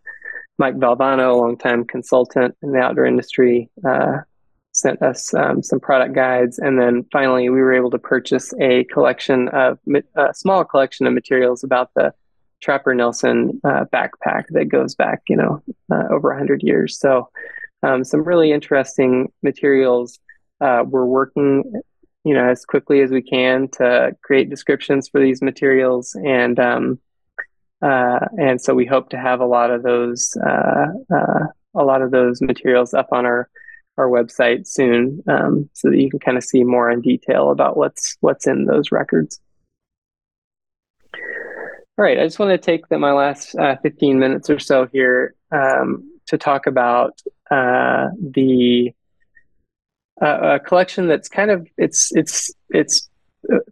Mike 0.58 0.76
Valvano, 0.76 1.32
a 1.32 1.36
longtime 1.36 1.84
consultant 1.84 2.56
in 2.62 2.72
the 2.72 2.78
outdoor 2.78 3.06
industry, 3.06 3.70
uh, 3.86 4.18
sent 4.72 5.00
us 5.02 5.32
um, 5.34 5.62
some 5.62 5.80
product 5.80 6.14
guides, 6.14 6.58
and 6.58 6.78
then 6.80 7.04
finally 7.12 7.48
we 7.48 7.60
were 7.60 7.74
able 7.74 7.90
to 7.90 7.98
purchase 7.98 8.52
a 8.60 8.84
collection 8.84 9.48
of 9.48 9.78
a 10.16 10.34
small 10.34 10.64
collection 10.64 11.06
of 11.06 11.12
materials 11.12 11.64
about 11.64 11.90
the 11.94 12.12
Trapper 12.60 12.94
Nelson 12.94 13.60
uh, 13.64 13.84
backpack 13.92 14.44
that 14.50 14.68
goes 14.68 14.94
back, 14.94 15.22
you 15.28 15.36
know, 15.36 15.62
uh, 15.92 16.04
over 16.10 16.36
hundred 16.36 16.62
years. 16.62 16.98
So, 16.98 17.28
um, 17.84 18.02
some 18.02 18.24
really 18.24 18.50
interesting 18.50 19.32
materials. 19.42 20.18
Uh, 20.60 20.82
we're 20.84 21.04
working 21.04 21.80
you 22.24 22.34
know, 22.34 22.46
as 22.46 22.64
quickly 22.64 23.00
as 23.00 23.10
we 23.10 23.22
can 23.22 23.68
to 23.68 24.14
create 24.22 24.50
descriptions 24.50 25.08
for 25.08 25.20
these 25.20 25.40
materials. 25.40 26.14
And, 26.26 26.58
um, 26.58 26.98
uh, 27.82 28.20
and 28.38 28.60
so 28.60 28.74
we 28.74 28.86
hope 28.86 29.10
to 29.10 29.18
have 29.18 29.40
a 29.40 29.46
lot 29.46 29.70
of 29.70 29.82
those, 29.82 30.36
uh, 30.44 30.86
uh, 31.14 31.46
a 31.74 31.84
lot 31.84 32.02
of 32.02 32.10
those 32.10 32.40
materials 32.40 32.94
up 32.94 33.08
on 33.12 33.26
our, 33.26 33.48
our 33.96 34.08
website 34.08 34.66
soon, 34.66 35.22
um, 35.28 35.68
so 35.72 35.90
that 35.90 36.00
you 36.00 36.10
can 36.10 36.18
kind 36.18 36.36
of 36.36 36.44
see 36.44 36.64
more 36.64 36.90
in 36.90 37.00
detail 37.00 37.50
about 37.50 37.76
what's, 37.76 38.16
what's 38.20 38.46
in 38.46 38.64
those 38.64 38.90
records. 38.90 39.40
All 41.14 42.04
right, 42.04 42.18
I 42.18 42.24
just 42.24 42.38
want 42.38 42.50
to 42.50 42.58
take 42.58 42.88
the, 42.88 42.98
my 42.98 43.12
last 43.12 43.54
uh, 43.56 43.76
15 43.82 44.18
minutes 44.18 44.50
or 44.50 44.58
so 44.58 44.86
here 44.86 45.34
um, 45.50 46.18
to 46.26 46.38
talk 46.38 46.66
about 46.66 47.20
the 47.50 48.92
uh, 50.20 50.54
a 50.54 50.60
collection 50.60 51.06
that's 51.06 51.28
kind 51.28 51.50
of 51.50 51.66
it's 51.76 52.14
it's 52.14 52.52
it's 52.70 53.08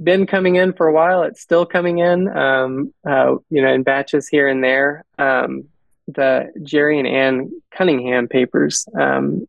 been 0.02 0.26
coming 0.26 0.56
in 0.56 0.72
for 0.72 0.86
a 0.86 0.92
while. 0.92 1.22
It's 1.22 1.40
still 1.40 1.66
coming 1.66 1.98
in, 1.98 2.28
um, 2.28 2.92
uh, 3.06 3.36
you 3.50 3.62
know, 3.62 3.72
in 3.72 3.82
batches 3.82 4.28
here 4.28 4.48
and 4.48 4.62
there. 4.62 5.04
Um, 5.18 5.64
the 6.08 6.52
Gerry 6.62 6.98
and 6.98 7.08
Ann 7.08 7.50
Cunningham 7.70 8.28
papers. 8.28 8.86
Um, 8.98 9.46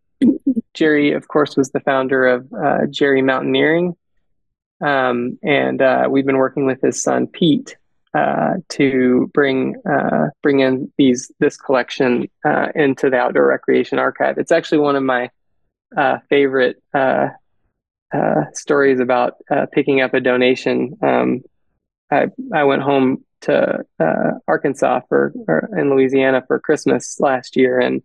Gerry, 0.73 1.13
of 1.13 1.27
course, 1.27 1.55
was 1.55 1.71
the 1.71 1.79
founder 1.79 2.27
of 2.27 2.51
uh, 2.53 2.87
Gerry 2.89 3.21
Mountaineering, 3.21 3.95
um, 4.81 5.37
and 5.43 5.81
uh, 5.81 6.07
we've 6.09 6.25
been 6.25 6.37
working 6.37 6.65
with 6.65 6.81
his 6.81 7.01
son 7.01 7.27
Pete 7.27 7.77
uh, 8.13 8.55
to 8.69 9.29
bring 9.33 9.75
uh, 9.89 10.27
bring 10.41 10.59
in 10.59 10.91
these 10.97 11.31
this 11.39 11.57
collection 11.57 12.27
uh, 12.45 12.67
into 12.75 13.09
the 13.09 13.17
Outdoor 13.17 13.47
Recreation 13.47 13.99
Archive. 13.99 14.37
It's 14.37 14.51
actually 14.51 14.79
one 14.79 14.95
of 14.95 15.03
my 15.03 15.29
favorite 16.29 16.81
uh, 18.13 18.45
stories 18.53 18.99
about 18.99 19.35
picking 19.73 20.01
up 20.01 20.13
a 20.13 20.19
donation. 20.19 20.97
Um, 21.01 21.41
I 22.11 22.27
I 22.53 22.63
went 22.63 22.81
home 22.81 23.23
to 23.41 23.85
Arkansas 24.47 25.01
for 25.09 25.33
in 25.77 25.89
Louisiana 25.89 26.43
for 26.47 26.59
Christmas 26.59 27.19
last 27.19 27.55
year, 27.55 27.79
and 27.79 28.01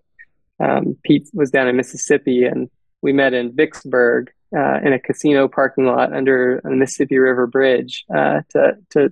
um, 0.60 0.96
Pete 1.04 1.28
was 1.32 1.50
down 1.50 1.68
in 1.68 1.76
Mississippi, 1.76 2.44
and 2.44 2.68
we 3.00 3.12
met 3.12 3.34
in 3.34 3.54
Vicksburg. 3.54 4.30
in 4.52 4.92
a 4.92 4.98
casino 4.98 5.48
parking 5.48 5.86
lot 5.86 6.12
under 6.12 6.60
the 6.62 6.70
Mississippi 6.70 7.18
River 7.18 7.46
Bridge 7.46 8.04
to 8.10 8.76
to 8.90 9.10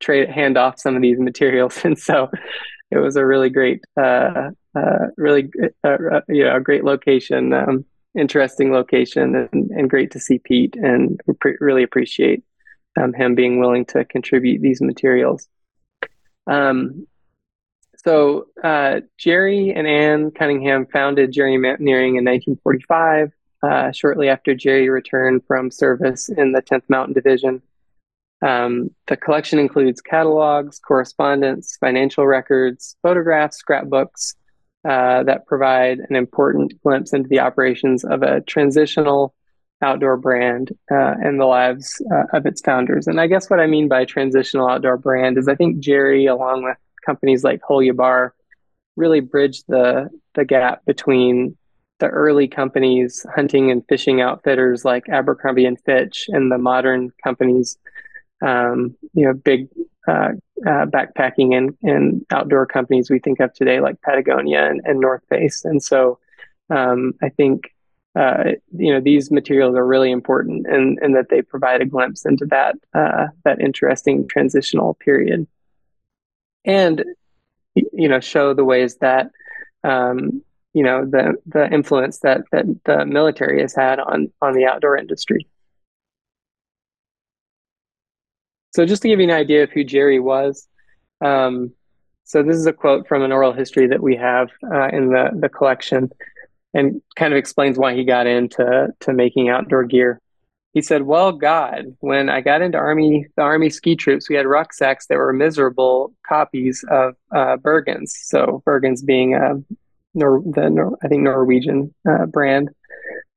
trade 0.00 0.28
hand 0.28 0.58
off 0.58 0.80
some 0.80 0.96
of 0.96 1.02
these 1.02 1.18
materials, 1.18 1.78
and 1.84 1.98
so 1.98 2.30
it 2.92 2.98
was 2.98 3.16
a 3.16 3.24
really 3.24 3.48
great, 3.48 3.82
uh, 3.96 4.50
uh, 4.76 5.06
really 5.16 5.50
uh, 5.62 5.88
uh 5.88 6.20
you 6.28 6.44
know, 6.44 6.56
a 6.56 6.60
great 6.60 6.84
location, 6.84 7.52
um, 7.54 7.84
interesting 8.14 8.72
location, 8.72 9.48
and, 9.52 9.70
and, 9.70 9.90
great 9.90 10.10
to 10.12 10.20
see 10.20 10.38
Pete, 10.38 10.76
and 10.76 11.20
pre- 11.40 11.56
really 11.60 11.82
appreciate 11.82 12.44
um, 13.00 13.12
him 13.12 13.34
being 13.34 13.58
willing 13.58 13.84
to 13.86 14.04
contribute 14.04 14.60
these 14.60 14.82
materials. 14.82 15.48
Um, 16.46 17.06
so 18.04 18.46
uh, 18.62 19.00
Gerry 19.16 19.72
and 19.72 19.86
Ann 19.86 20.30
Cunningham 20.32 20.86
founded 20.86 21.32
Gerry 21.32 21.56
Mountaineering 21.56 22.16
in 22.16 22.24
1945. 22.24 23.32
Uh, 23.62 23.92
shortly 23.92 24.28
after 24.28 24.56
Gerry 24.56 24.88
returned 24.88 25.42
from 25.46 25.70
service 25.70 26.28
in 26.28 26.50
the 26.50 26.60
10th 26.60 26.82
Mountain 26.88 27.14
Division, 27.14 27.62
um, 28.42 28.90
the 29.06 29.16
collection 29.16 29.60
includes 29.60 30.00
catalogs, 30.00 30.80
correspondence, 30.80 31.76
financial 31.80 32.26
records, 32.26 32.96
photographs, 33.02 33.58
scrapbooks 33.58 34.34
uh, 34.88 35.22
that 35.24 35.46
provide 35.46 35.98
an 36.08 36.16
important 36.16 36.80
glimpse 36.82 37.12
into 37.12 37.28
the 37.28 37.40
operations 37.40 38.04
of 38.04 38.22
a 38.22 38.40
transitional 38.42 39.34
outdoor 39.80 40.16
brand 40.16 40.70
uh, 40.90 41.14
and 41.22 41.40
the 41.40 41.44
lives 41.44 42.00
uh, 42.12 42.36
of 42.36 42.46
its 42.46 42.60
founders. 42.60 43.06
And 43.06 43.20
I 43.20 43.26
guess 43.26 43.50
what 43.50 43.60
I 43.60 43.66
mean 43.66 43.88
by 43.88 44.04
transitional 44.04 44.68
outdoor 44.68 44.96
brand 44.96 45.38
is 45.38 45.48
I 45.48 45.54
think 45.54 45.80
Gerry, 45.80 46.26
along 46.26 46.64
with 46.64 46.76
companies 47.04 47.44
like 47.44 47.60
Holubar, 47.62 48.30
really 48.96 49.20
bridged 49.20 49.64
the 49.68 50.08
the 50.34 50.44
gap 50.44 50.84
between 50.84 51.56
the 51.98 52.08
early 52.08 52.48
companies, 52.48 53.24
hunting 53.34 53.70
and 53.70 53.84
fishing 53.88 54.20
outfitters 54.20 54.84
like 54.84 55.08
Abercrombie 55.08 55.66
and 55.66 55.80
Fitch, 55.84 56.26
and 56.28 56.50
the 56.50 56.58
modern 56.58 57.10
companies 57.22 57.78
um, 58.42 58.96
you 59.14 59.24
know, 59.24 59.32
big 59.32 59.68
uh, 60.06 60.30
uh, 60.66 60.86
backpacking 60.86 61.56
and, 61.56 61.76
and 61.82 62.26
outdoor 62.30 62.66
companies 62.66 63.10
we 63.10 63.18
think 63.18 63.40
of 63.40 63.52
today, 63.54 63.80
like 63.80 64.00
Patagonia 64.02 64.68
and, 64.68 64.80
and 64.84 65.00
North 65.00 65.22
Face. 65.28 65.64
And 65.64 65.82
so 65.82 66.18
um, 66.70 67.12
I 67.22 67.28
think, 67.28 67.72
uh, 68.14 68.52
you 68.76 68.92
know, 68.92 69.00
these 69.00 69.30
materials 69.30 69.76
are 69.76 69.86
really 69.86 70.10
important 70.10 70.66
and, 70.66 70.98
and 71.00 71.16
that 71.16 71.28
they 71.30 71.42
provide 71.42 71.80
a 71.80 71.86
glimpse 71.86 72.26
into 72.26 72.46
that, 72.46 72.76
uh, 72.94 73.28
that 73.44 73.60
interesting 73.60 74.28
transitional 74.28 74.94
period. 74.94 75.46
And, 76.64 77.04
you 77.74 78.08
know, 78.08 78.20
show 78.20 78.54
the 78.54 78.64
ways 78.64 78.96
that, 78.96 79.30
um, 79.82 80.42
you 80.74 80.82
know, 80.82 81.04
the, 81.04 81.34
the 81.46 81.70
influence 81.72 82.18
that, 82.20 82.42
that 82.52 82.66
the 82.84 83.04
military 83.04 83.60
has 83.60 83.74
had 83.74 83.98
on, 83.98 84.32
on 84.40 84.52
the 84.52 84.66
outdoor 84.66 84.96
industry. 84.96 85.46
So 88.72 88.86
just 88.86 89.02
to 89.02 89.08
give 89.08 89.20
you 89.20 89.24
an 89.24 89.34
idea 89.34 89.64
of 89.64 89.70
who 89.70 89.84
Gerry 89.84 90.18
was, 90.18 90.66
um, 91.20 91.72
so 92.24 92.42
this 92.42 92.56
is 92.56 92.66
a 92.66 92.72
quote 92.72 93.06
from 93.06 93.22
an 93.22 93.32
oral 93.32 93.52
history 93.52 93.86
that 93.88 94.02
we 94.02 94.16
have 94.16 94.48
uh, 94.64 94.88
in 94.88 95.10
the 95.10 95.30
the 95.34 95.48
collection, 95.48 96.10
and 96.72 97.02
kind 97.16 97.32
of 97.32 97.36
explains 97.36 97.78
why 97.78 97.94
he 97.94 98.04
got 98.04 98.26
into 98.26 98.88
to 99.00 99.12
making 99.12 99.50
outdoor 99.50 99.84
gear. 99.84 100.20
He 100.72 100.80
said, 100.80 101.02
"Well, 101.02 101.32
God, 101.32 101.96
when 102.00 102.30
I 102.30 102.40
got 102.40 102.62
into 102.62 102.78
army 102.78 103.26
the 103.36 103.42
army 103.42 103.68
ski 103.68 103.96
troops, 103.96 104.30
we 104.30 104.36
had 104.36 104.46
rucksacks 104.46 105.06
that 105.08 105.18
were 105.18 105.32
miserable 105.34 106.14
copies 106.26 106.82
of 106.88 107.14
uh, 107.30 107.58
Bergans. 107.58 108.12
So 108.24 108.62
Bergans 108.66 109.04
being 109.04 109.34
a 109.34 109.62
Nor- 110.14 110.42
the 110.46 110.70
Nor- 110.70 110.98
I 111.02 111.08
think 111.08 111.22
Norwegian 111.22 111.94
uh, 112.08 112.26
brand." 112.26 112.70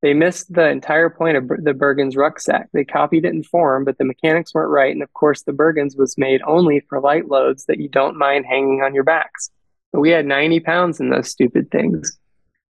They 0.06 0.14
missed 0.14 0.54
the 0.54 0.70
entire 0.70 1.10
point 1.10 1.36
of 1.36 1.48
the 1.48 1.74
Bergans 1.74 2.16
rucksack. 2.16 2.70
They 2.74 2.86
copied 2.86 3.26
it 3.26 3.34
in 3.34 3.42
form, 3.42 3.86
but 3.86 3.98
the 3.98 4.06
mechanics 4.06 4.54
weren't 4.54 4.70
right. 4.70 4.94
And 4.94 5.02
of 5.02 5.12
course, 5.14 5.42
the 5.42 5.52
Bergans 5.52 5.98
was 5.98 6.16
made 6.16 6.44
only 6.46 6.82
for 6.82 7.02
light 7.02 7.28
loads 7.28 7.66
that 7.66 7.80
you 7.80 7.90
don't 7.90 8.16
mind 8.16 8.46
hanging 8.46 8.84
on 8.84 8.94
your 8.94 9.04
backs. 9.04 9.50
But 9.92 10.02
we 10.02 10.12
had 10.12 10.28
90 10.28 10.60
pounds 10.60 11.00
in 11.00 11.10
those 11.10 11.32
stupid 11.32 11.72
things. 11.72 12.20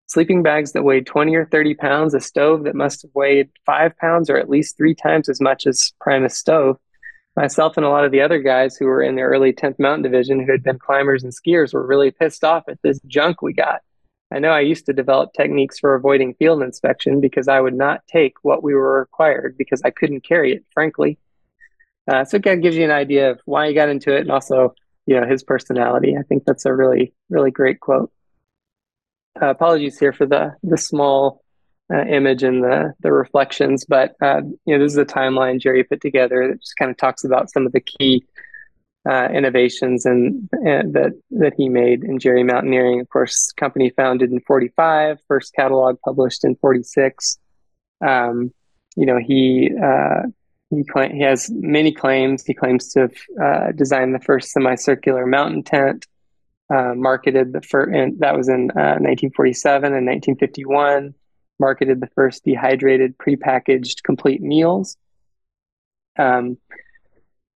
Sleeping 0.06 0.44
bags 0.44 0.72
that 0.72 0.86
weighed 0.86 1.08
20 1.08 1.36
or 1.36 1.46
30 1.48 1.74
pounds, 1.74 2.14
a 2.14 2.22
stove 2.22 2.64
that 2.64 2.74
must 2.74 3.02
have 3.02 3.12
weighed 3.14 3.50
five 3.66 3.98
pounds 3.98 4.30
or 4.30 4.38
at 4.38 4.50
least 4.50 4.78
three 4.78 4.96
times 4.96 5.28
as 5.28 5.42
much 5.42 5.68
as 5.68 5.92
Primus 6.00 6.38
stove. 6.38 6.78
Myself 7.36 7.76
and 7.76 7.86
a 7.86 7.90
lot 7.90 8.06
of 8.06 8.14
the 8.14 8.22
other 8.22 8.40
guys 8.40 8.78
who 8.78 8.86
were 8.86 9.04
in 9.04 9.16
the 9.16 9.24
early 9.24 9.52
10th 9.52 9.78
Mountain 9.78 10.04
Division 10.04 10.40
who 10.40 10.54
had 10.54 10.64
been 10.64 10.80
climbers 10.80 11.26
and 11.26 11.34
skiers 11.34 11.74
were 11.74 11.86
really 11.86 12.12
pissed 12.12 12.46
off 12.46 12.64
at 12.70 12.82
this 12.82 13.02
junk 13.08 13.42
we 13.42 13.52
got. 13.52 13.82
I 14.32 14.40
know 14.40 14.50
I 14.50 14.62
used 14.62 14.86
to 14.88 14.94
develop 14.94 15.34
techniques 15.34 15.80
for 15.80 15.96
avoiding 15.96 16.34
field 16.36 16.64
inspection 16.64 17.22
because 17.22 17.48
I 17.48 17.60
would 17.60 17.76
not 17.76 18.06
take 18.08 18.34
what 18.44 18.64
we 18.64 18.74
were 18.74 19.00
required 19.00 19.56
because 19.58 19.82
I 19.86 19.92
couldn't 19.92 20.22
carry 20.22 20.54
it, 20.54 20.66
frankly. 20.74 21.20
Uh, 22.08 22.26
so 22.26 22.38
it 22.38 22.44
kind 22.44 22.58
of 22.58 22.64
gives 22.64 22.76
you 22.76 22.84
an 22.84 22.92
idea 22.92 23.32
of 23.32 23.42
why 23.46 23.68
he 23.68 23.74
got 23.74 23.90
into 23.90 24.16
it 24.16 24.22
and 24.22 24.32
also, 24.32 24.74
you 25.06 25.20
know, 25.20 25.28
his 25.28 25.44
personality. 25.44 26.16
I 26.18 26.24
think 26.24 26.44
that's 26.46 26.66
a 26.66 26.74
really, 26.74 27.14
really 27.30 27.52
great 27.52 27.80
quote. 27.80 28.12
Uh, 29.42 29.48
apologies 29.48 30.00
here 30.00 30.14
for 30.14 30.26
the 30.26 30.56
the 30.64 30.78
small 30.78 31.42
uh, 31.94 32.06
image 32.06 32.42
and 32.42 32.64
the 32.64 32.94
the 33.02 33.12
reflections, 33.12 33.86
but 33.86 34.16
uh, 34.22 34.42
you 34.66 34.78
know, 34.78 34.84
this 34.84 34.94
is 34.94 34.98
a 34.98 35.06
timeline 35.06 35.60
Gerry 35.60 35.84
put 35.84 36.00
together 36.00 36.48
that 36.48 36.62
just 36.62 36.78
kind 36.78 36.90
of 36.90 36.98
talks 36.98 37.24
about 37.24 37.52
some 37.52 37.66
of 37.66 37.74
the 37.74 37.82
key 37.82 38.24
uh, 39.10 39.28
innovations 39.32 40.06
and, 40.06 40.50
and, 40.52 40.94
that 40.94 41.14
that 41.32 41.54
he 41.56 41.70
made 41.70 42.04
in 42.04 42.20
Gerry 42.20 42.44
Mountaineering. 42.44 43.00
Of 43.00 43.10
course, 43.10 43.52
company 43.52 43.92
founded 43.92 44.32
in 44.32 44.40
45, 44.42 45.20
first 45.28 45.54
catalog 45.54 46.00
published 46.04 46.44
in 46.44 46.56
46. 46.56 47.38
Um, 48.06 48.54
you 48.96 49.06
know, 49.06 49.20
he 49.20 49.72
uh, 49.82 50.24
he, 50.70 50.84
he 51.12 51.22
has 51.22 51.50
many 51.52 51.92
claims. 51.92 52.44
He 52.44 52.54
claims 52.54 52.92
to 52.94 53.02
have 53.02 53.14
uh, 53.42 53.72
designed 53.74 54.16
the 54.16 54.20
first 54.20 54.52
semicircular 54.52 55.26
mountain 55.26 55.64
tent, 55.64 56.08
uh, 56.74 56.94
marketed 56.96 57.54
the 57.54 57.62
first, 57.62 57.94
and 57.94 58.20
that 58.20 58.36
was 58.36 58.50
in 58.50 58.68
1947 58.68 59.84
uh, 59.94 59.98
and 59.98 60.06
1951. 60.06 61.14
Marketed 61.58 62.02
the 62.02 62.10
first 62.16 62.44
dehydrated, 62.44 63.18
prepackaged, 63.18 64.04
complete 64.04 64.42
meals. 64.42 64.98
Um, 66.18 66.58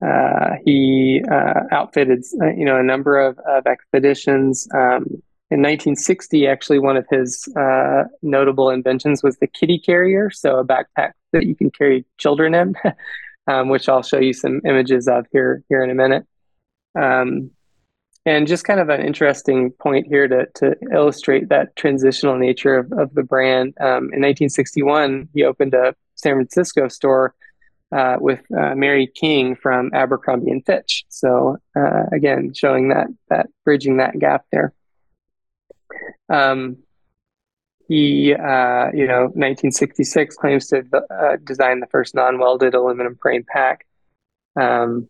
uh, 0.06 0.56
he 0.66 1.22
uh, 1.30 1.62
outfitted, 1.72 2.24
uh, 2.42 2.52
you 2.52 2.66
know, 2.66 2.78
a 2.78 2.84
number 2.84 3.20
of, 3.20 3.38
of 3.40 3.68
expeditions. 3.68 4.68
Um, 4.74 5.22
in 5.52 5.62
1960, 5.62 6.48
actually, 6.48 6.80
one 6.80 6.96
of 6.96 7.06
his 7.10 7.52
uh, 7.58 8.04
notable 8.22 8.70
inventions 8.70 9.24
was 9.24 9.38
the 9.38 9.48
kitty 9.48 9.80
carrier, 9.80 10.30
so 10.30 10.60
a 10.60 10.66
backpack 10.66 11.14
that 11.34 11.46
you 11.46 11.56
can 11.56 11.72
carry 11.72 12.06
children 12.18 12.54
in, 12.54 12.76
um, 13.48 13.70
which 13.70 13.90
I'll 13.90 14.04
show 14.04 14.20
you 14.20 14.34
some 14.34 14.62
images 14.66 15.08
of 15.08 15.26
here 15.32 15.64
here 15.68 15.84
in 15.84 15.90
a 15.90 15.96
minute. 15.96 16.26
Um, 16.96 17.52
and 18.26 18.48
just 18.48 18.64
kind 18.64 18.80
of 18.80 18.90
an 18.90 19.02
interesting 19.02 19.72
point 19.72 20.06
here 20.08 20.28
to, 20.28 20.46
to 20.56 20.76
illustrate 20.94 21.50
that 21.50 21.76
transitional 21.76 22.38
nature 22.38 22.78
of, 22.78 22.92
of 22.92 23.14
the 23.16 23.24
brand. 23.24 23.74
Um, 23.80 24.12
in 24.14 24.22
1961, 24.22 25.30
he 25.34 25.44
opened 25.44 25.74
a 25.74 25.96
San 26.16 26.36
Francisco 26.36 26.90
store 26.90 27.34
uh, 27.92 28.18
with 28.20 28.40
uh, 28.56 28.76
Mary 28.76 29.08
King 29.08 29.56
from 29.56 29.92
Abercrombie 29.94 30.52
and 30.52 30.66
Fitch. 30.66 31.06
So 31.10 31.58
uh, 31.76 32.04
again, 32.12 32.54
showing 32.54 32.90
that 32.90 33.08
that 33.30 33.48
bridging 33.66 33.98
that 33.98 34.18
gap 34.20 34.46
there. 34.52 34.74
Um, 36.30 36.78
he, 37.88 38.36
uh, 38.36 38.92
you 38.94 39.08
know, 39.08 39.24
1966 39.34 40.36
claims 40.36 40.68
to 40.68 40.84
uh, 40.94 41.38
design 41.44 41.80
the 41.80 41.88
first 41.88 42.14
non-welded 42.14 42.76
aluminum 42.76 43.18
frame 43.20 43.44
pack. 43.52 43.88
Um, 44.56 45.10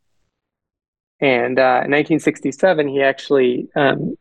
and 1.19 1.59
uh, 1.59 1.83
in 1.83 1.91
1967, 1.91 2.87
he 2.87 3.01
actually 3.01 3.67
um, 3.75 4.15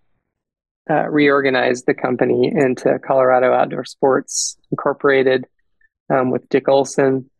reorganized 0.89 1.87
the 1.87 1.95
company 1.95 2.49
into 2.53 2.99
Colorado 2.99 3.53
Outdoor 3.53 3.85
Sports 3.85 4.59
Incorporated 4.73 5.47
um, 6.11 6.33
with 6.33 6.49
Dick 6.49 6.69
Olson 6.69 7.31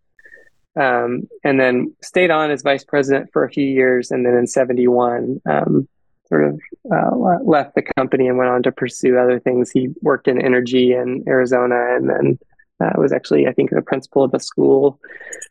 um, 0.79 1.29
and 1.45 1.61
then 1.61 1.95
stayed 2.03 2.31
on 2.31 2.51
as 2.51 2.63
vice 2.63 2.85
president 2.85 3.31
for 3.33 3.45
a 3.45 3.51
few 3.51 3.67
years, 3.67 4.11
and 4.11 4.25
then 4.25 4.35
in 4.35 4.47
'71, 4.47 5.41
um, 5.49 5.89
sort 6.29 6.45
of 6.45 6.61
uh, 6.93 7.39
left 7.45 7.75
the 7.75 7.83
company 7.97 8.29
and 8.29 8.39
went 8.39 8.51
on 8.51 8.63
to 8.63 8.73
pursue 8.73 9.19
other 9.19 9.41
things. 9.41 9.71
He 9.71 9.89
worked 10.03 10.29
in 10.29 10.41
energy 10.41 10.93
in 10.93 11.25
Arizona, 11.27 11.97
and 11.97 12.09
then 12.09 12.39
uh, 12.81 12.93
was 12.97 13.13
actually, 13.13 13.47
I 13.47 13.53
think, 13.53 13.71
the 13.71 13.83
principal 13.83 14.23
of 14.23 14.35
a 14.35 14.41
school 14.41 15.01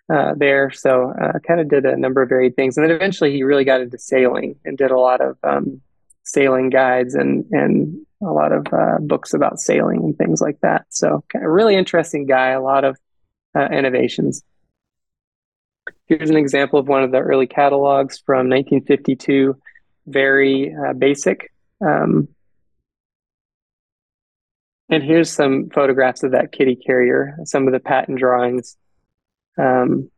uh, 0.10 0.34
there. 0.36 0.72
So, 0.72 1.12
uh, 1.12 1.40
kind 1.40 1.60
of 1.60 1.70
did 1.70 1.86
a 1.86 1.98
number 1.98 2.22
of 2.22 2.30
varied 2.30 2.56
things, 2.56 2.78
and 2.78 2.86
then 2.86 2.96
eventually 2.96 3.32
he 3.32 3.44
really 3.44 3.66
got 3.66 3.82
into 3.82 3.98
sailing 3.98 4.56
and 4.64 4.78
did 4.78 4.92
a 4.92 5.00
lot 5.00 5.22
of 5.22 5.38
um, 5.44 5.82
sailing 6.24 6.70
guides 6.70 7.16
and 7.16 7.46
and 7.52 8.06
a 8.22 8.32
lot 8.32 8.52
of 8.52 8.66
uh, 8.74 8.98
books 9.00 9.34
about 9.34 9.60
sailing 9.60 10.00
and 10.04 10.18
things 10.18 10.42
like 10.42 10.60
that. 10.62 10.86
So, 10.90 11.24
kind 11.32 11.46
of 11.46 11.52
really 11.52 11.76
interesting 11.76 12.26
guy. 12.26 12.50
A 12.50 12.62
lot 12.62 12.86
of 12.86 12.98
uh, 13.56 13.68
innovations. 13.72 14.44
Here's 16.08 16.30
an 16.30 16.38
example 16.38 16.80
of 16.80 16.88
one 16.88 17.04
of 17.04 17.12
the 17.12 17.20
early 17.20 17.48
catalogs 17.48 18.18
from 18.18 18.50
1952, 18.50 19.58
very 20.06 20.74
uh, 20.74 20.94
basic. 20.94 21.52
Um, 21.86 22.30
and 24.90 25.04
here's 25.04 25.30
some 25.30 25.70
photographs 25.70 26.24
of 26.24 26.32
that 26.32 26.54
kitty 26.54 26.78
carrier, 26.78 27.36
some 27.44 27.68
of 27.68 27.74
the 27.74 27.82
patent 27.82 28.20
drawings. 28.20 28.78
Um, 29.58 30.10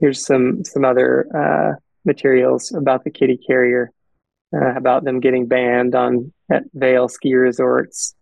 here's 0.00 0.26
some 0.26 0.64
some 0.64 0.84
other 0.84 1.28
uh, 1.32 1.78
materials 2.04 2.72
about 2.72 3.04
the 3.04 3.10
kitty 3.10 3.36
carrier, 3.36 3.92
uh, 4.52 4.74
about 4.74 5.04
them 5.04 5.20
getting 5.20 5.46
banned 5.46 5.94
on 5.94 6.32
at 6.50 6.64
Vail 6.74 7.08
ski 7.08 7.34
resorts 7.36 8.15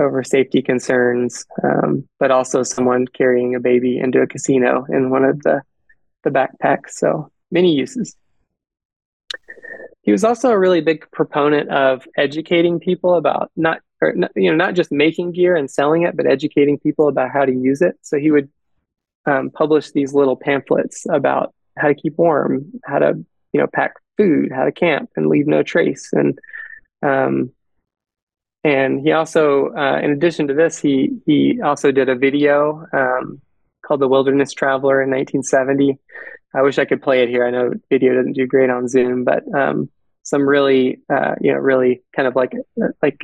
over 0.00 0.22
safety 0.22 0.62
concerns, 0.62 1.44
um, 1.62 2.08
but 2.18 2.30
also 2.30 2.62
someone 2.62 3.06
carrying 3.06 3.54
a 3.54 3.60
baby 3.60 3.98
into 3.98 4.20
a 4.20 4.26
casino 4.26 4.86
in 4.88 5.10
one 5.10 5.24
of 5.24 5.42
the 5.42 5.62
the 6.24 6.30
backpacks. 6.30 6.92
So 6.92 7.30
many 7.50 7.74
uses. 7.74 8.16
He 10.02 10.12
was 10.12 10.24
also 10.24 10.50
a 10.50 10.58
really 10.58 10.80
big 10.80 11.08
proponent 11.12 11.70
of 11.70 12.06
educating 12.16 12.80
people 12.80 13.14
about 13.14 13.50
not, 13.54 13.78
or, 14.00 14.14
you 14.34 14.50
know, 14.50 14.56
not 14.56 14.74
just 14.74 14.90
making 14.90 15.32
gear 15.32 15.54
and 15.54 15.70
selling 15.70 16.02
it, 16.02 16.16
but 16.16 16.26
educating 16.26 16.78
people 16.78 17.06
about 17.06 17.30
how 17.30 17.44
to 17.44 17.52
use 17.52 17.82
it. 17.82 17.96
So 18.02 18.18
he 18.18 18.32
would 18.32 18.48
um, 19.26 19.50
publish 19.50 19.92
these 19.92 20.12
little 20.12 20.36
pamphlets 20.36 21.06
about 21.08 21.54
how 21.78 21.88
to 21.88 21.94
keep 21.94 22.18
warm, 22.18 22.72
how 22.84 22.98
to, 22.98 23.24
you 23.52 23.60
know, 23.60 23.68
pack 23.72 23.94
food, 24.16 24.50
how 24.50 24.64
to 24.64 24.72
camp 24.72 25.10
and 25.14 25.28
leave 25.28 25.46
no 25.46 25.62
trace, 25.62 26.10
and 26.12 26.38
um, 27.02 27.52
and 28.64 29.00
he 29.00 29.12
also, 29.12 29.70
uh, 29.74 29.98
in 30.02 30.12
addition 30.12 30.46
to 30.48 30.54
this, 30.54 30.78
he 30.78 31.10
he 31.26 31.60
also 31.62 31.90
did 31.90 32.08
a 32.08 32.14
video 32.14 32.86
um, 32.92 33.40
called 33.84 34.00
"The 34.00 34.08
Wilderness 34.08 34.52
Traveler" 34.52 35.02
in 35.02 35.10
1970. 35.10 35.98
I 36.54 36.62
wish 36.62 36.78
I 36.78 36.84
could 36.84 37.02
play 37.02 37.22
it 37.22 37.28
here. 37.28 37.46
I 37.46 37.50
know 37.50 37.72
video 37.90 38.14
doesn't 38.14 38.34
do 38.34 38.46
great 38.46 38.70
on 38.70 38.86
Zoom, 38.86 39.24
but 39.24 39.42
um, 39.54 39.90
some 40.22 40.48
really, 40.48 41.00
uh, 41.12 41.34
you 41.40 41.52
know, 41.52 41.58
really 41.58 42.02
kind 42.14 42.28
of 42.28 42.36
like 42.36 42.52
like 43.02 43.20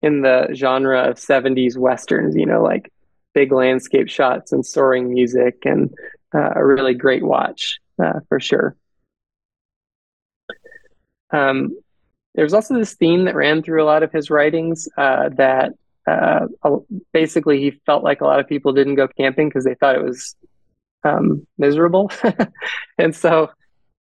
in 0.00 0.22
the 0.22 0.48
genre 0.54 1.10
of 1.10 1.16
70s 1.16 1.76
westerns. 1.76 2.34
You 2.34 2.46
know, 2.46 2.62
like 2.62 2.90
big 3.34 3.52
landscape 3.52 4.08
shots 4.08 4.52
and 4.52 4.64
soaring 4.64 5.12
music, 5.12 5.58
and 5.64 5.92
uh, 6.34 6.52
a 6.54 6.64
really 6.64 6.94
great 6.94 7.22
watch 7.22 7.78
uh, 8.02 8.20
for 8.28 8.40
sure. 8.40 8.74
Um, 11.30 11.76
there's 12.38 12.54
also 12.54 12.78
this 12.78 12.94
theme 12.94 13.24
that 13.24 13.34
ran 13.34 13.64
through 13.64 13.82
a 13.82 13.84
lot 13.84 14.04
of 14.04 14.12
his 14.12 14.30
writings 14.30 14.88
uh, 14.96 15.28
that 15.30 15.72
uh, 16.06 16.46
basically 17.12 17.58
he 17.58 17.72
felt 17.84 18.04
like 18.04 18.20
a 18.20 18.24
lot 18.24 18.38
of 18.38 18.46
people 18.46 18.72
didn't 18.72 18.94
go 18.94 19.08
camping 19.08 19.48
because 19.48 19.64
they 19.64 19.74
thought 19.74 19.96
it 19.96 20.04
was 20.04 20.36
um, 21.02 21.48
miserable. 21.58 22.12
and 22.98 23.16
so 23.16 23.50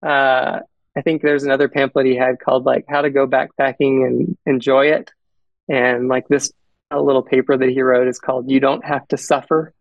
uh, 0.04 0.60
I 0.95 1.02
think 1.04 1.23
there's 1.23 1.45
another 1.45 1.67
pamphlet 1.67 2.06
he 2.06 2.15
had 2.15 2.39
called 2.39 2.63
like 2.63 2.86
how 2.88 3.02
to 3.02 3.10
go 3.10 3.26
backpacking 3.26 4.06
and 4.06 4.38
enjoy 4.45 4.91
it. 4.91 5.10
And 5.67 6.08
like 6.08 6.28
this 6.28 6.52
little 6.91 7.23
paper 7.23 7.58
that 7.58 7.69
he 7.69 7.82
wrote 7.82 8.08
is 8.08 8.19
called 8.19 8.52
"You 8.52 8.60
Don't 8.60 8.86
Have 8.86 9.08
to 9.08 9.17
Suffer," 9.17 9.73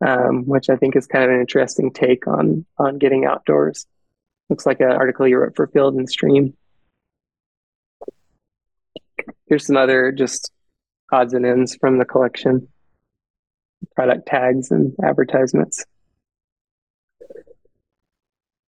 um, 0.00 0.46
which 0.46 0.70
I 0.70 0.76
think 0.76 0.96
is 0.96 1.06
kind 1.06 1.24
of 1.24 1.30
an 1.30 1.40
interesting 1.40 1.92
take 1.92 2.26
on 2.26 2.64
on 2.78 2.96
getting 2.96 3.26
outdoors. 3.26 3.86
Looks 4.48 4.64
like 4.64 4.80
an 4.80 4.92
article 4.92 5.26
he 5.26 5.34
wrote 5.34 5.56
for 5.56 5.66
Field 5.66 5.94
and 5.96 6.08
Stream 6.08 6.54
here's 9.46 9.66
some 9.66 9.76
other 9.76 10.12
just 10.12 10.52
odds 11.12 11.34
and 11.34 11.46
ends 11.46 11.76
from 11.80 11.98
the 11.98 12.04
collection 12.04 12.68
product 13.94 14.26
tags 14.26 14.70
and 14.70 14.94
advertisements. 15.02 15.84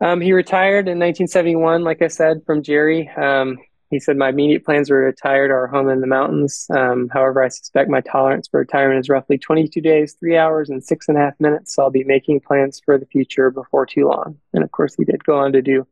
Um, 0.02 0.22
he 0.22 0.32
retired 0.32 0.88
in 0.88 0.98
1971, 0.98 1.84
like 1.84 2.02
I 2.02 2.08
said, 2.08 2.42
from 2.46 2.64
Gerry. 2.64 3.10
Um, 3.10 3.58
he 3.90 4.00
said, 4.00 4.18
My 4.18 4.30
immediate 4.30 4.64
plans 4.64 4.90
were 4.90 5.00
retired 5.00 5.52
our 5.52 5.68
home 5.68 5.90
in 5.90 6.00
the 6.00 6.08
mountains. 6.08 6.68
Um, 6.70 7.10
however, 7.12 7.44
I 7.44 7.50
suspect 7.50 7.90
my 7.90 8.02
tolerance 8.02 8.48
for 8.48 8.60
retirement 8.60 9.00
is 9.00 9.10
roughly 9.10 9.38
22 9.38 9.82
days, 9.82 10.14
three 10.14 10.38
hours, 10.38 10.70
and 10.70 10.84
six 10.84 11.10
and 11.10 11.18
a 11.18 11.22
half 11.22 11.34
minutes. 11.40 11.76
So 11.76 11.84
I'll 11.84 11.90
be 11.90 12.04
making 12.04 12.42
plans 12.42 12.82
for 12.84 12.98
the 12.98 13.08
future 13.08 13.50
before 13.50 13.86
too 13.86 14.08
long. 14.08 14.38
And 14.54 14.64
of 14.64 14.72
course, 14.72 14.96
he 14.96 15.06
did 15.06 15.24
go 15.24 15.38
on 15.38 15.54
to 15.54 15.62
do 15.62 15.88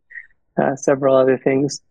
uh, 0.62 0.76
several 0.76 1.16
other 1.16 1.38
things. 1.38 1.82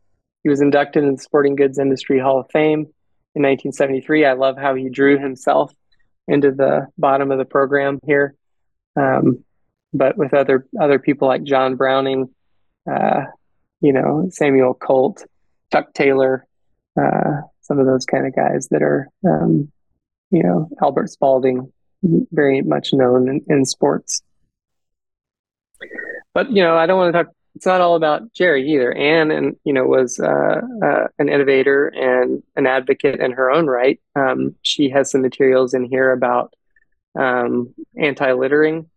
He 0.47 0.51
was 0.51 0.61
inducted 0.61 1.03
in 1.03 1.17
the 1.17 1.19
Sporting 1.19 1.57
Goods 1.57 1.77
Industry 1.77 2.21
Hall 2.21 2.39
of 2.39 2.47
Fame 2.53 2.87
in 3.35 3.43
1973. 3.43 4.27
I 4.27 4.35
love 4.35 4.57
how 4.57 4.77
he 4.77 4.89
drew 4.89 5.19
himself 5.19 5.73
into 6.29 6.53
the 6.53 6.87
bottom 6.97 7.33
of 7.33 7.39
the 7.39 7.45
program 7.45 7.99
here. 8.07 8.37
Um, 8.95 9.45
but 9.93 10.17
with 10.17 10.33
other 10.33 10.69
other 10.81 11.01
people 11.01 11.27
like 11.27 11.43
John 11.43 11.75
Browning, 11.75 12.33
uh, 12.89 13.23
you 13.81 13.93
know 13.93 14.29
Samuel 14.31 14.75
Colt, 14.75 15.25
Chuck 15.73 15.93
Taylor, 15.95 16.47
uh, 16.97 17.41
some 17.63 17.81
of 17.81 17.87
those 17.87 18.05
kind 18.05 18.25
of 18.25 18.37
guys 18.37 18.69
that 18.71 18.85
are, 18.85 19.09
um, 19.29 19.73
you 20.31 20.45
know, 20.45 20.69
Albert 20.81 21.11
Spalding, 21.11 21.73
very 22.31 22.63
much 22.63 22.91
known 22.93 23.29
in, 23.29 23.41
in 23.49 23.65
sports. 23.65 24.23
But 26.35 26.53
you 26.53 26.63
know, 26.63 26.77
I 26.77 26.87
don't 26.87 26.99
want 26.99 27.13
to 27.13 27.25
talk 27.25 27.33
it's 27.57 27.65
not 27.65 27.81
all 27.81 27.97
about 27.97 28.35
Gerry 28.35 28.71
either. 28.71 28.93
Anne, 28.93 29.31
and 29.31 29.57
you 29.65 29.73
know, 29.73 29.85
was 29.85 30.21
uh, 30.21 30.61
uh, 30.85 31.07
an 31.19 31.31
innovator 31.31 31.89
and 31.89 32.43
an 32.55 32.67
advocate 32.67 33.19
in 33.19 33.33
her 33.33 33.51
own 33.51 33.67
right. 33.67 33.99
Um, 34.15 34.55
she 34.61 34.91
has 34.91 35.11
some 35.11 35.23
materials 35.23 35.73
in 35.73 35.87
here 35.87 36.13
about 36.13 36.53
um, 37.19 37.75
anti-littering, 37.99 38.91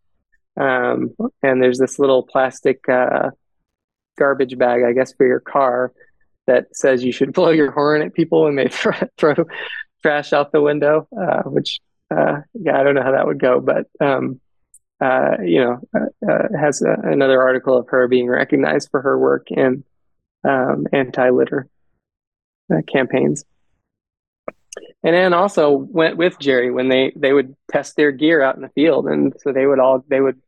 um, 0.57 1.15
and 1.41 1.63
there's 1.63 1.79
this 1.79 1.99
little 1.99 2.23
plastic 2.23 2.87
uh, 2.89 3.29
garbage 4.17 4.57
bag, 4.57 4.81
I 4.83 4.91
guess, 4.91 5.13
for 5.13 5.25
your 5.25 5.39
car 5.39 5.93
that 6.45 6.75
says 6.75 7.01
you 7.01 7.13
should 7.13 7.31
blow 7.39 7.51
your 7.51 7.71
horn 7.71 8.01
at 8.01 8.13
people 8.13 8.43
when 8.43 8.57
they 8.57 8.67
throw 9.17 9.35
trash 10.01 10.33
out 10.33 10.51
the 10.51 10.61
window. 10.61 11.07
Uh, 11.17 11.43
which, 11.43 11.79
uh, 12.11 12.41
yeah, 12.55 12.77
I 12.77 12.83
don't 12.83 12.95
know 12.95 13.03
how 13.03 13.13
that 13.13 13.25
would 13.25 13.39
go, 13.39 13.61
but 13.61 13.87
um, 14.01 14.41
uh, 15.01 15.37
you 15.41 15.63
know, 15.63 15.79
uh, 15.95 16.29
uh, 16.29 16.47
has 16.59 16.81
a, 16.81 16.93
another 17.03 17.41
article 17.41 17.77
of 17.77 17.87
her 17.89 18.07
being 18.07 18.27
recognized 18.27 18.89
for 18.91 19.01
her 19.01 19.17
work 19.17 19.47
in 19.49 19.83
um, 20.43 20.87
anti-litter 20.91 21.69
uh, 22.73 22.81
campaigns. 22.87 23.45
And 25.03 25.15
Anne 25.15 25.33
also 25.33 25.71
went 25.71 26.17
with 26.17 26.39
Gerry 26.39 26.71
when 26.71 26.89
they 26.89 27.13
they 27.15 27.33
would 27.33 27.55
test 27.71 27.95
their 27.95 28.11
gear 28.11 28.41
out 28.41 28.55
in 28.55 28.61
the 28.61 28.69
field, 28.69 29.07
and 29.07 29.33
so 29.39 29.51
they 29.51 29.65
would 29.65 29.79
all 29.79 30.03
they 30.07 30.19
would 30.19 30.41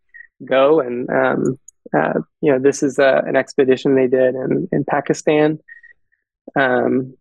go 0.44 0.80
and 0.80 1.10
um, 1.10 1.60
uh, 1.96 2.20
you 2.42 2.52
know 2.52 2.60
this 2.60 2.84
is 2.84 3.00
a, 3.00 3.24
an 3.26 3.36
expedition 3.36 3.96
they 3.96 4.08
did 4.08 4.36
in 4.36 4.68
in 4.72 4.84
Pakistan, 4.84 5.60
um, 6.56 7.16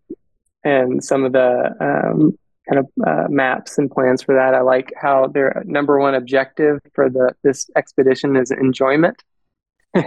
and 0.64 1.02
some 1.02 1.24
of 1.24 1.32
the 1.32 1.74
um, 1.80 2.38
kind 2.68 2.78
of 2.78 3.06
uh, 3.06 3.28
maps 3.28 3.78
and 3.78 3.90
plans 3.90 4.22
for 4.22 4.34
that. 4.34 4.54
I 4.54 4.60
like 4.60 4.92
how 5.00 5.26
their 5.26 5.62
number 5.66 5.98
one 5.98 6.14
objective 6.14 6.80
for 6.94 7.08
the 7.08 7.34
this 7.42 7.68
expedition 7.76 8.36
is 8.36 8.50
enjoyment. 8.50 9.22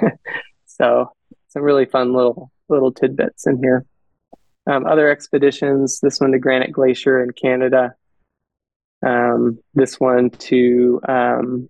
so 0.65 1.11
some 1.49 1.61
really 1.61 1.85
fun 1.85 2.13
little 2.13 2.51
little 2.69 2.91
tidbits 2.91 3.47
in 3.47 3.57
here. 3.57 3.85
Um, 4.65 4.85
other 4.85 5.11
expeditions. 5.11 5.99
This 6.01 6.19
one 6.19 6.31
to 6.31 6.39
Granite 6.39 6.71
Glacier 6.71 7.21
in 7.21 7.31
Canada. 7.31 7.95
Um, 9.05 9.59
this 9.73 9.99
one 9.99 10.29
to 10.29 11.01
um, 11.07 11.69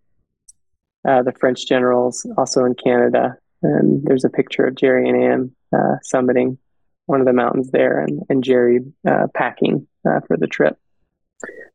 uh, 1.07 1.23
the 1.23 1.33
French 1.33 1.67
generals, 1.67 2.27
also 2.37 2.65
in 2.65 2.75
Canada. 2.75 3.35
And 3.63 4.03
there's 4.03 4.25
a 4.25 4.29
picture 4.29 4.65
of 4.65 4.75
Gerry 4.75 5.09
and 5.09 5.21
Ann 5.21 5.55
uh, 5.73 5.95
summiting 6.13 6.57
one 7.05 7.19
of 7.19 7.25
the 7.25 7.33
mountains 7.33 7.71
there, 7.71 7.99
and, 7.99 8.21
and 8.29 8.43
Gerry 8.43 8.79
uh, 9.05 9.27
packing 9.33 9.87
uh, 10.07 10.19
for 10.27 10.37
the 10.37 10.47
trip. 10.47 10.77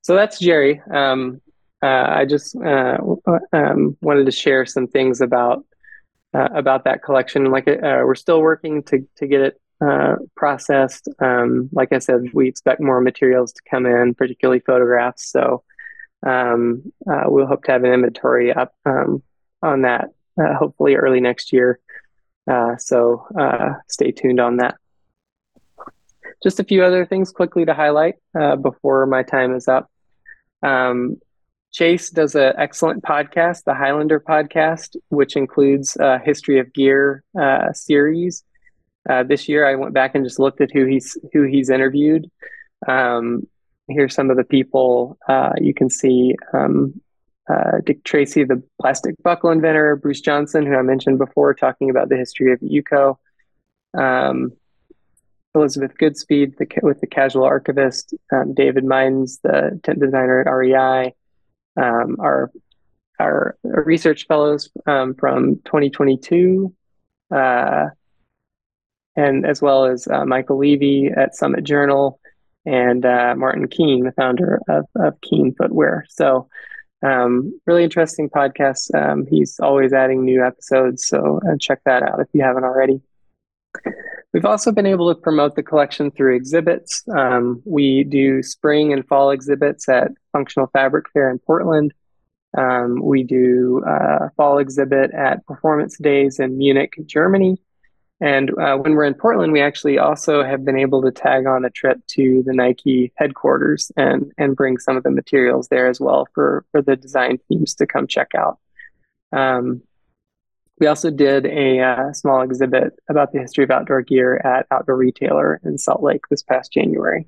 So 0.02 0.14
that's 0.14 0.38
Gerry. 0.38 0.80
Um, 0.90 1.40
uh, 1.82 2.06
I 2.08 2.24
just 2.24 2.56
uh, 2.56 2.98
um, 3.52 3.96
wanted 4.00 4.26
to 4.26 4.32
share 4.32 4.66
some 4.66 4.88
things 4.88 5.20
about 5.20 5.64
about 6.34 6.84
that 6.84 7.02
collection. 7.02 7.50
Like 7.50 7.66
we're 7.66 8.14
still 8.14 8.40
working 8.40 8.82
to 8.84 9.06
to 9.16 9.26
get 9.26 9.40
it 9.40 9.60
uh, 9.80 10.16
processed. 10.34 11.08
Um, 11.20 11.68
like 11.72 11.92
I 11.92 11.98
said, 11.98 12.32
we 12.32 12.48
expect 12.48 12.80
more 12.80 13.00
materials 13.00 13.52
to 13.52 13.62
come 13.70 13.86
in, 13.86 14.14
particularly 14.14 14.60
photographs. 14.60 15.30
So 15.30 15.62
um, 16.26 16.92
uh, 17.08 17.24
we'll 17.26 17.46
hope 17.46 17.64
to 17.64 17.72
have 17.72 17.84
an 17.84 17.92
inventory 17.92 18.52
up 18.52 18.74
um, 18.84 19.22
on 19.62 19.82
that 19.82 20.08
uh, 20.40 20.54
hopefully 20.54 20.96
early 20.96 21.20
next 21.20 21.52
year. 21.52 21.78
Uh, 22.50 22.76
so 22.76 23.26
uh, 23.38 23.74
stay 23.88 24.10
tuned 24.10 24.40
on 24.40 24.56
that. 24.56 24.76
Just 26.42 26.60
a 26.60 26.64
few 26.64 26.84
other 26.84 27.04
things 27.04 27.32
quickly 27.32 27.64
to 27.64 27.74
highlight 27.74 28.14
uh, 28.38 28.56
before 28.56 29.06
my 29.06 29.22
time 29.22 29.54
is 29.54 29.68
up. 29.68 29.90
Um, 30.62 31.16
Chase 31.72 32.10
does 32.10 32.34
an 32.34 32.54
excellent 32.56 33.02
podcast, 33.02 33.64
the 33.64 33.74
Highlander 33.74 34.20
podcast, 34.20 34.96
which 35.08 35.36
includes 35.36 35.96
a 36.00 36.18
history 36.18 36.58
of 36.58 36.72
gear 36.72 37.22
series 37.72 38.44
uh, 39.08 39.22
this 39.22 39.48
year, 39.48 39.66
I 39.66 39.74
went 39.74 39.94
back 39.94 40.14
and 40.14 40.24
just 40.24 40.38
looked 40.38 40.60
at 40.60 40.70
who 40.70 40.84
he's 40.84 41.16
who 41.32 41.44
he's 41.44 41.70
interviewed. 41.70 42.30
Um, 42.86 43.46
here's 43.88 44.14
some 44.14 44.30
of 44.30 44.36
the 44.36 44.44
people 44.44 45.16
uh, 45.28 45.52
you 45.58 45.72
can 45.72 45.88
see: 45.88 46.36
um, 46.52 47.00
uh, 47.48 47.78
Dick 47.84 48.04
Tracy, 48.04 48.44
the 48.44 48.62
plastic 48.80 49.14
buckle 49.22 49.50
inventor; 49.50 49.96
Bruce 49.96 50.20
Johnson, 50.20 50.66
who 50.66 50.74
I 50.74 50.82
mentioned 50.82 51.18
before, 51.18 51.54
talking 51.54 51.88
about 51.88 52.10
the 52.10 52.16
history 52.16 52.52
of 52.52 52.60
UCO; 52.60 53.16
um, 53.96 54.52
Elizabeth 55.54 55.96
Goodspeed, 55.98 56.56
the, 56.56 56.66
with 56.82 57.00
the 57.00 57.06
casual 57.06 57.44
archivist; 57.44 58.14
um, 58.32 58.54
David 58.54 58.84
Mines, 58.84 59.40
the 59.42 59.80
tent 59.82 60.00
designer 60.00 60.40
at 60.40 60.50
REI; 60.50 61.14
um, 61.76 62.16
our 62.20 62.50
our 63.18 63.58
research 63.62 64.26
fellows 64.28 64.70
um, 64.86 65.14
from 65.14 65.56
2022. 65.64 66.72
Uh, 67.30 67.88
and 69.16 69.44
as 69.44 69.60
well 69.60 69.84
as 69.84 70.06
uh, 70.06 70.24
Michael 70.24 70.58
Levy 70.58 71.10
at 71.14 71.34
Summit 71.34 71.64
Journal 71.64 72.20
and 72.64 73.04
uh, 73.04 73.34
Martin 73.36 73.66
Keen, 73.66 74.04
the 74.04 74.12
founder 74.12 74.60
of, 74.68 74.84
of 74.94 75.20
Keen 75.20 75.54
Footwear. 75.54 76.06
So, 76.08 76.48
um, 77.02 77.60
really 77.66 77.82
interesting 77.82 78.30
podcast. 78.30 78.94
Um, 78.94 79.26
he's 79.28 79.58
always 79.60 79.92
adding 79.92 80.24
new 80.24 80.44
episodes, 80.44 81.06
so 81.06 81.40
uh, 81.48 81.56
check 81.58 81.80
that 81.84 82.02
out 82.04 82.20
if 82.20 82.28
you 82.32 82.42
haven't 82.42 82.64
already. 82.64 83.00
We've 84.32 84.44
also 84.44 84.72
been 84.72 84.86
able 84.86 85.14
to 85.14 85.20
promote 85.20 85.56
the 85.56 85.62
collection 85.62 86.10
through 86.10 86.36
exhibits. 86.36 87.02
Um, 87.08 87.62
we 87.64 88.04
do 88.04 88.42
spring 88.42 88.92
and 88.92 89.06
fall 89.06 89.30
exhibits 89.30 89.88
at 89.88 90.12
Functional 90.32 90.68
Fabric 90.72 91.06
Fair 91.12 91.30
in 91.30 91.38
Portland. 91.38 91.94
Um, 92.56 93.00
we 93.02 93.22
do 93.22 93.82
a 93.86 93.90
uh, 93.90 94.28
fall 94.36 94.58
exhibit 94.58 95.12
at 95.12 95.46
Performance 95.46 95.96
Days 95.98 96.38
in 96.38 96.58
Munich, 96.58 96.94
Germany. 97.06 97.58
And 98.20 98.50
uh, 98.58 98.76
when 98.76 98.94
we're 98.94 99.04
in 99.04 99.14
Portland, 99.14 99.52
we 99.52 99.60
actually 99.60 99.98
also 99.98 100.42
have 100.42 100.64
been 100.64 100.78
able 100.78 101.02
to 101.02 101.12
tag 101.12 101.46
on 101.46 101.64
a 101.64 101.70
trip 101.70 102.04
to 102.08 102.42
the 102.44 102.52
Nike 102.52 103.12
headquarters 103.16 103.92
and 103.96 104.32
and 104.36 104.56
bring 104.56 104.78
some 104.78 104.96
of 104.96 105.04
the 105.04 105.10
materials 105.10 105.68
there 105.68 105.86
as 105.86 106.00
well 106.00 106.26
for 106.34 106.64
for 106.72 106.82
the 106.82 106.96
design 106.96 107.38
teams 107.48 107.74
to 107.74 107.86
come 107.86 108.08
check 108.08 108.32
out. 108.34 108.58
Um, 109.32 109.82
we 110.80 110.86
also 110.86 111.10
did 111.10 111.46
a 111.46 111.80
uh, 111.80 112.12
small 112.12 112.42
exhibit 112.42 112.94
about 113.08 113.32
the 113.32 113.40
history 113.40 113.64
of 113.64 113.70
outdoor 113.70 114.02
gear 114.02 114.36
at 114.36 114.66
Outdoor 114.70 114.96
Retailer 114.96 115.60
in 115.64 115.78
Salt 115.78 116.02
Lake 116.02 116.22
this 116.30 116.42
past 116.42 116.72
January. 116.72 117.26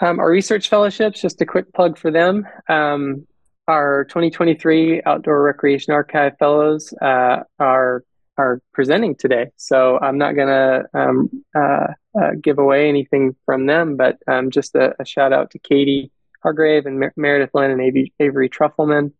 Um, 0.00 0.18
our 0.18 0.30
research 0.30 0.68
fellowships, 0.68 1.22
just 1.22 1.40
a 1.40 1.46
quick 1.46 1.72
plug 1.72 1.96
for 1.96 2.10
them. 2.10 2.46
Um, 2.68 3.26
our 3.66 4.04
2023 4.04 5.02
Outdoor 5.04 5.42
Recreation 5.42 5.92
Archive 5.94 6.36
Fellows 6.38 6.92
uh, 7.00 7.40
are 7.58 8.04
are 8.38 8.60
presenting 8.74 9.14
today. 9.14 9.46
So 9.56 9.98
I'm 9.98 10.18
not 10.18 10.34
going 10.36 10.48
to 10.48 10.84
um, 10.92 11.44
uh, 11.54 11.86
uh, 12.20 12.30
give 12.38 12.58
away 12.58 12.88
anything 12.88 13.34
from 13.46 13.64
them, 13.64 13.96
but 13.96 14.18
um, 14.26 14.50
just 14.50 14.74
a, 14.74 14.94
a, 15.00 15.06
shout 15.06 15.32
out 15.32 15.52
to 15.52 15.58
Katie 15.58 16.10
Hargrave 16.42 16.84
and 16.84 17.00
Mer- 17.00 17.14
Meredith 17.16 17.54
Lynn 17.54 17.70
and 17.70 17.80
Avery, 17.80 18.12
Avery 18.20 18.50
Trufelman 18.50 19.12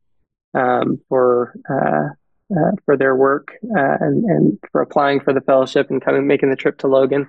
um, 0.57 1.01
for 1.09 1.55
uh, 1.71 2.57
uh, 2.57 2.71
for 2.85 2.97
their 2.97 3.14
work 3.16 3.53
uh, 3.77 3.97
and, 4.01 4.25
and 4.25 4.59
for 4.71 4.81
applying 4.81 5.21
for 5.21 5.33
the 5.33 5.40
fellowship 5.40 5.90
and 5.90 6.01
coming 6.01 6.27
making 6.27 6.51
the 6.51 6.57
trip 6.57 6.79
to 6.79 6.87
Logan. 6.87 7.29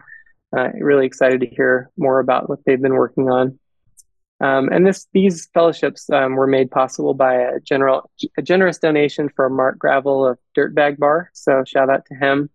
really 0.80 1.06
excited 1.06 1.42
to 1.42 1.48
hear 1.48 1.90
more 1.98 2.20
about 2.20 2.50
what 2.50 2.60
they've 2.66 2.82
been 2.82 2.94
working 2.94 3.30
on. 3.30 3.60
Um, 4.40 4.70
and 4.70 4.86
this 4.86 5.08
these 5.14 5.48
fellowships 5.54 6.10
um, 6.12 6.36
were 6.36 6.48
made 6.48 6.70
possible 6.70 7.16
by 7.16 7.36
a 7.36 7.60
general 7.60 8.12
a 8.38 8.42
generous 8.42 8.78
donation 8.78 9.30
from 9.30 9.56
Mark 9.56 9.80
Gravel 9.80 10.28
of 10.28 10.38
Dirtbag 10.56 10.98
Bar. 11.00 11.32
So 11.34 11.64
shout 11.66 11.90
out 11.90 12.06
to 12.08 12.16
him. 12.16 12.50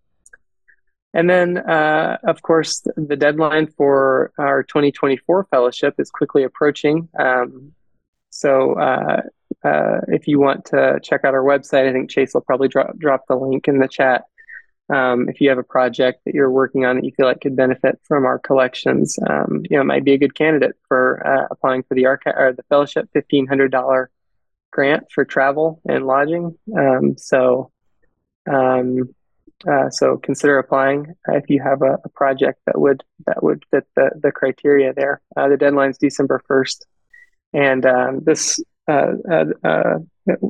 And 1.15 1.29
then, 1.29 1.59
uh, 1.59 2.19
of 2.25 2.41
course, 2.41 2.83
the 2.97 3.17
deadline 3.17 3.67
for 3.67 4.33
our 4.39 4.63
2024 4.63 5.49
fellowship 5.51 5.97
is 5.99 6.11
quickly 6.11 6.43
approaching. 6.43 7.09
Um, 7.19 7.73
so 8.31 8.75
uh, 8.79 9.23
uh, 9.65 10.01
if 10.09 10.27
you 10.27 10.41
want 10.41 10.65
to 10.67 10.99
check 11.03 11.25
out 11.25 11.35
our 11.35 11.43
website, 11.43 11.89
I 11.89 11.93
think 11.93 12.11
Chase 12.11 12.35
will 12.35 12.41
probably 12.41 12.69
drop 12.69 12.97
drop 12.99 13.25
the 13.29 13.37
link 13.37 13.69
in 13.69 13.79
the 13.79 13.89
chat. 13.89 14.25
Um, 14.93 15.29
if 15.29 15.41
you 15.41 15.49
have 15.49 15.59
a 15.59 15.63
project 15.63 16.21
that 16.25 16.35
you're 16.35 16.51
working 16.51 16.85
on 16.85 16.97
that 16.97 17.05
you 17.05 17.13
feel 17.17 17.27
like 17.27 17.41
could 17.41 17.57
benefit 17.57 18.01
from 18.05 18.27
our 18.27 18.39
collections, 18.39 19.19
um, 19.29 19.63
you 19.71 19.77
know, 19.77 19.83
it 19.83 19.87
might 19.87 20.05
be 20.05 20.13
a 20.13 20.19
good 20.19 20.35
candidate 20.35 20.77
for 20.89 21.25
uh, 21.27 21.47
applying 21.51 21.83
for 21.85 21.95
the 21.95 22.07
archive 22.07 22.35
or 22.37 22.53
the 22.53 22.65
fellowship 22.65 23.09
fifteen 23.13 23.47
hundred 23.47 23.71
dollar 23.71 24.11
grant 24.73 25.05
for 25.13 25.25
travel 25.25 25.81
and 25.89 26.07
lodging. 26.07 26.59
Um, 26.77 27.17
so, 27.17 27.71
um, 28.51 29.15
uh, 29.71 29.91
so 29.91 30.17
consider 30.17 30.59
applying 30.59 31.15
if 31.29 31.49
you 31.49 31.63
have 31.63 31.83
a, 31.83 31.99
a, 32.05 32.09
project 32.09 32.59
that 32.67 32.81
would 32.81 33.05
that 33.27 33.43
would 33.43 33.65
fit 33.71 33.87
the 33.95 34.11
the 34.21 34.33
criteria 34.33 34.93
there. 34.93 35.21
Uh, 35.37 35.49
the 35.49 35.57
deadline's 35.57 35.99
December 35.99 36.43
first, 36.49 36.85
and 37.53 37.87
um, 37.87 38.21
this 38.25 38.59
uh, 38.89 39.13
uh, 39.31 39.45
uh, 39.65 39.99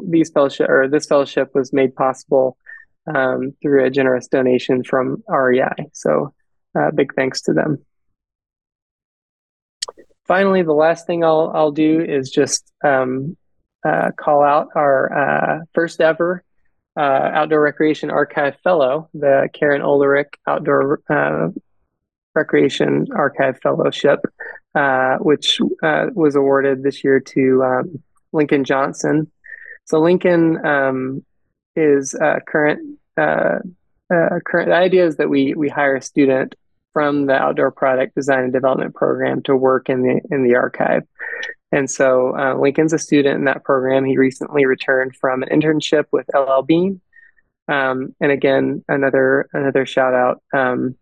these 0.09 0.31
fellowship 0.31 0.69
or 0.69 0.89
this 0.89 1.07
fellowship 1.07 1.51
was 1.55 1.73
made 1.73 1.95
possible 1.95 2.57
um, 3.13 3.55
through 3.63 3.85
a 3.85 3.91
generous 3.91 4.27
donation 4.29 4.85
from 4.85 5.23
REI. 5.29 5.89
So, 5.93 6.33
uh, 6.79 6.91
big 6.95 7.15
thanks 7.15 7.43
to 7.43 7.53
them. 7.53 7.85
Finally, 10.27 10.63
the 10.63 10.73
last 10.73 11.07
thing 11.07 11.25
I'll 11.25 11.51
I'll 11.55 11.73
do 11.73 12.01
is 12.01 12.31
just 12.31 12.73
um, 12.85 13.37
uh, 13.85 14.11
call 14.17 14.43
out 14.43 14.69
our 14.75 15.13
uh, 15.13 15.65
first 15.75 16.01
ever 16.01 16.45
uh, 16.97 17.01
Outdoor 17.35 17.61
Recreation 17.61 18.11
Archive 18.11 18.57
Fellow, 18.63 19.09
the 19.15 19.49
Karen 19.53 19.83
Ulrich 19.83 20.29
Outdoor 20.47 21.01
uh, 21.11 21.49
Recreation 22.35 23.07
Archive 23.15 23.59
Fellowship, 23.63 24.21
uh, 24.75 25.17
which 25.17 25.59
was 25.83 26.37
awarded 26.37 26.83
this 26.83 27.03
year 27.03 27.19
to 27.21 27.63
um, 27.65 28.03
Lincoln 28.33 28.65
Johnson. 28.65 29.31
So 29.85 30.01
Lincoln 30.01 30.65
um, 30.65 31.25
is 31.77 32.15
uh, 32.15 32.41
current 32.47 32.99
uh, 33.17 33.59
uh, 34.13 34.39
current 34.45 34.69
the 34.69 34.75
idea 34.75 35.07
is 35.07 35.17
that 35.17 35.29
we 35.29 35.55
we 35.55 35.69
hire 35.69 35.97
a 35.97 36.03
student 36.03 36.55
from 36.93 37.27
the 37.27 37.35
outdoor 37.35 37.71
product 37.71 38.15
design 38.15 38.45
and 38.45 38.53
development 38.53 38.95
program 38.95 39.43
to 39.43 39.57
work 39.57 39.89
in 39.89 40.03
the 40.03 40.21
in 40.31 40.45
the 40.45 40.57
archive. 40.57 41.03
And 41.73 41.91
so 41.91 42.37
uh, 42.37 42.55
Lincoln's 42.55 42.93
a 42.93 42.99
student 42.99 43.39
in 43.39 43.45
that 43.45 43.65
program. 43.65 44.05
He 44.05 44.19
recently 44.19 44.67
returned 44.67 45.17
from 45.17 45.43
an 45.43 45.49
internship 45.49 46.05
with 46.13 46.29
LL 46.35 46.63
Bean. 46.63 47.01
Um, 47.67 48.15
and 48.21 48.31
again, 48.31 48.85
another 48.89 49.49
another 49.53 49.87
shout 49.87 50.15
out. 50.15 50.43
Um, 50.53 50.97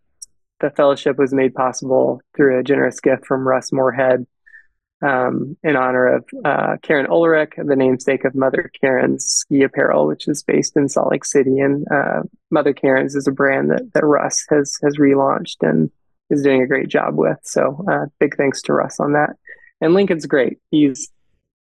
the 0.60 0.70
fellowship 0.70 1.18
was 1.18 1.32
made 1.32 1.54
possible 1.54 2.20
through 2.36 2.58
a 2.58 2.62
generous 2.62 3.00
gift 3.00 3.26
from 3.26 3.48
Russ 3.48 3.72
Moorhead, 3.72 4.26
um, 5.02 5.56
in 5.62 5.76
honor 5.76 6.16
of 6.16 6.24
uh, 6.44 6.76
Karen 6.82 7.06
Ulrich, 7.06 7.54
the 7.56 7.76
namesake 7.76 8.24
of 8.24 8.34
Mother 8.34 8.70
Karen's 8.80 9.24
ski 9.24 9.62
apparel, 9.62 10.06
which 10.06 10.28
is 10.28 10.42
based 10.42 10.76
in 10.76 10.88
Salt 10.88 11.10
Lake 11.10 11.24
City. 11.24 11.58
And 11.58 11.86
uh, 11.90 12.22
Mother 12.50 12.74
Karen's 12.74 13.14
is 13.14 13.26
a 13.26 13.32
brand 13.32 13.70
that, 13.70 13.92
that 13.94 14.04
Russ 14.04 14.44
has 14.50 14.76
has 14.82 14.96
relaunched 14.98 15.56
and 15.62 15.90
is 16.28 16.42
doing 16.42 16.62
a 16.62 16.66
great 16.66 16.88
job 16.88 17.16
with. 17.16 17.38
So 17.42 17.84
uh, 17.90 18.06
big 18.18 18.36
thanks 18.36 18.62
to 18.62 18.72
Russ 18.72 19.00
on 19.00 19.12
that. 19.12 19.30
And 19.80 19.94
Lincoln's 19.94 20.26
great. 20.26 20.58
He's 20.70 21.10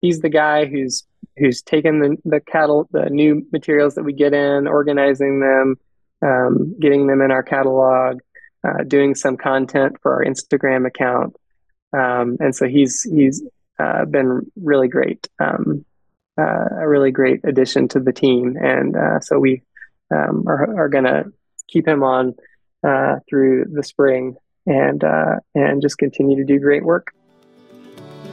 he's 0.00 0.20
the 0.20 0.28
guy 0.28 0.66
who's 0.66 1.04
who's 1.38 1.62
taken 1.62 2.00
the 2.00 2.16
the 2.24 2.40
cattle 2.40 2.88
the 2.92 3.08
new 3.08 3.46
materials 3.52 3.94
that 3.94 4.04
we 4.04 4.12
get 4.12 4.34
in, 4.34 4.66
organizing 4.66 5.40
them, 5.40 5.76
um, 6.22 6.76
getting 6.78 7.06
them 7.06 7.22
in 7.22 7.30
our 7.30 7.42
catalog, 7.42 8.20
uh, 8.64 8.84
doing 8.86 9.14
some 9.14 9.38
content 9.38 9.96
for 10.02 10.12
our 10.12 10.24
Instagram 10.24 10.86
account. 10.86 11.34
Um, 11.92 12.36
and 12.40 12.54
so 12.54 12.68
he's 12.68 13.02
he's 13.02 13.42
uh, 13.78 14.04
been 14.04 14.50
really 14.56 14.88
great 14.88 15.28
um, 15.40 15.84
uh, 16.38 16.68
a 16.80 16.88
really 16.88 17.10
great 17.10 17.40
addition 17.44 17.88
to 17.88 18.00
the 18.00 18.12
team, 18.12 18.56
and 18.56 18.96
uh, 18.96 19.20
so 19.20 19.38
we 19.38 19.62
um, 20.10 20.44
are, 20.46 20.84
are 20.84 20.88
going 20.88 21.04
to 21.04 21.32
keep 21.68 21.86
him 21.86 22.02
on 22.02 22.34
uh, 22.86 23.16
through 23.28 23.66
the 23.72 23.82
spring 23.82 24.36
and 24.66 25.04
uh, 25.04 25.36
and 25.54 25.82
just 25.82 25.98
continue 25.98 26.36
to 26.36 26.44
do 26.44 26.58
great 26.58 26.84
work. 26.84 27.12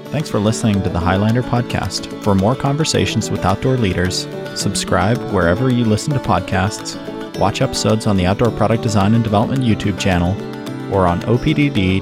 Thanks 0.06 0.30
for 0.30 0.40
listening 0.40 0.82
to 0.84 0.90
the 0.90 1.00
Highlander 1.00 1.44
podcast. 1.44 2.08
For 2.24 2.34
more 2.34 2.56
conversations 2.56 3.30
with 3.30 3.44
outdoor 3.44 3.76
leaders, 3.76 4.26
subscribe 4.56 5.18
wherever 5.34 5.70
you 5.70 5.84
listen 5.84 6.14
to 6.14 6.20
podcasts, 6.20 6.96
watch 7.40 7.62
episodes 7.62 8.08
on 8.08 8.16
the 8.16 8.26
Outdoor 8.26 8.52
Product 8.52 8.82
Design 8.82 9.16
and 9.16 9.24
Development 9.24 9.64
YouTube 9.64 10.00
channel, 10.00 10.34
or 10.92 11.08
on 11.08 11.22
opdd.usu.edu 11.22 12.02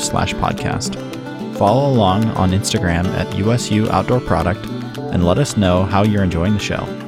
slash 0.00 0.34
podcast. 0.34 0.96
Follow 1.56 1.90
along 1.90 2.24
on 2.30 2.50
Instagram 2.50 3.06
at 3.06 3.36
USU 3.36 3.90
Outdoor 3.90 4.20
Product 4.20 4.64
and 5.12 5.24
let 5.24 5.38
us 5.38 5.56
know 5.56 5.84
how 5.84 6.04
you're 6.04 6.22
enjoying 6.22 6.54
the 6.54 6.60
show. 6.60 7.07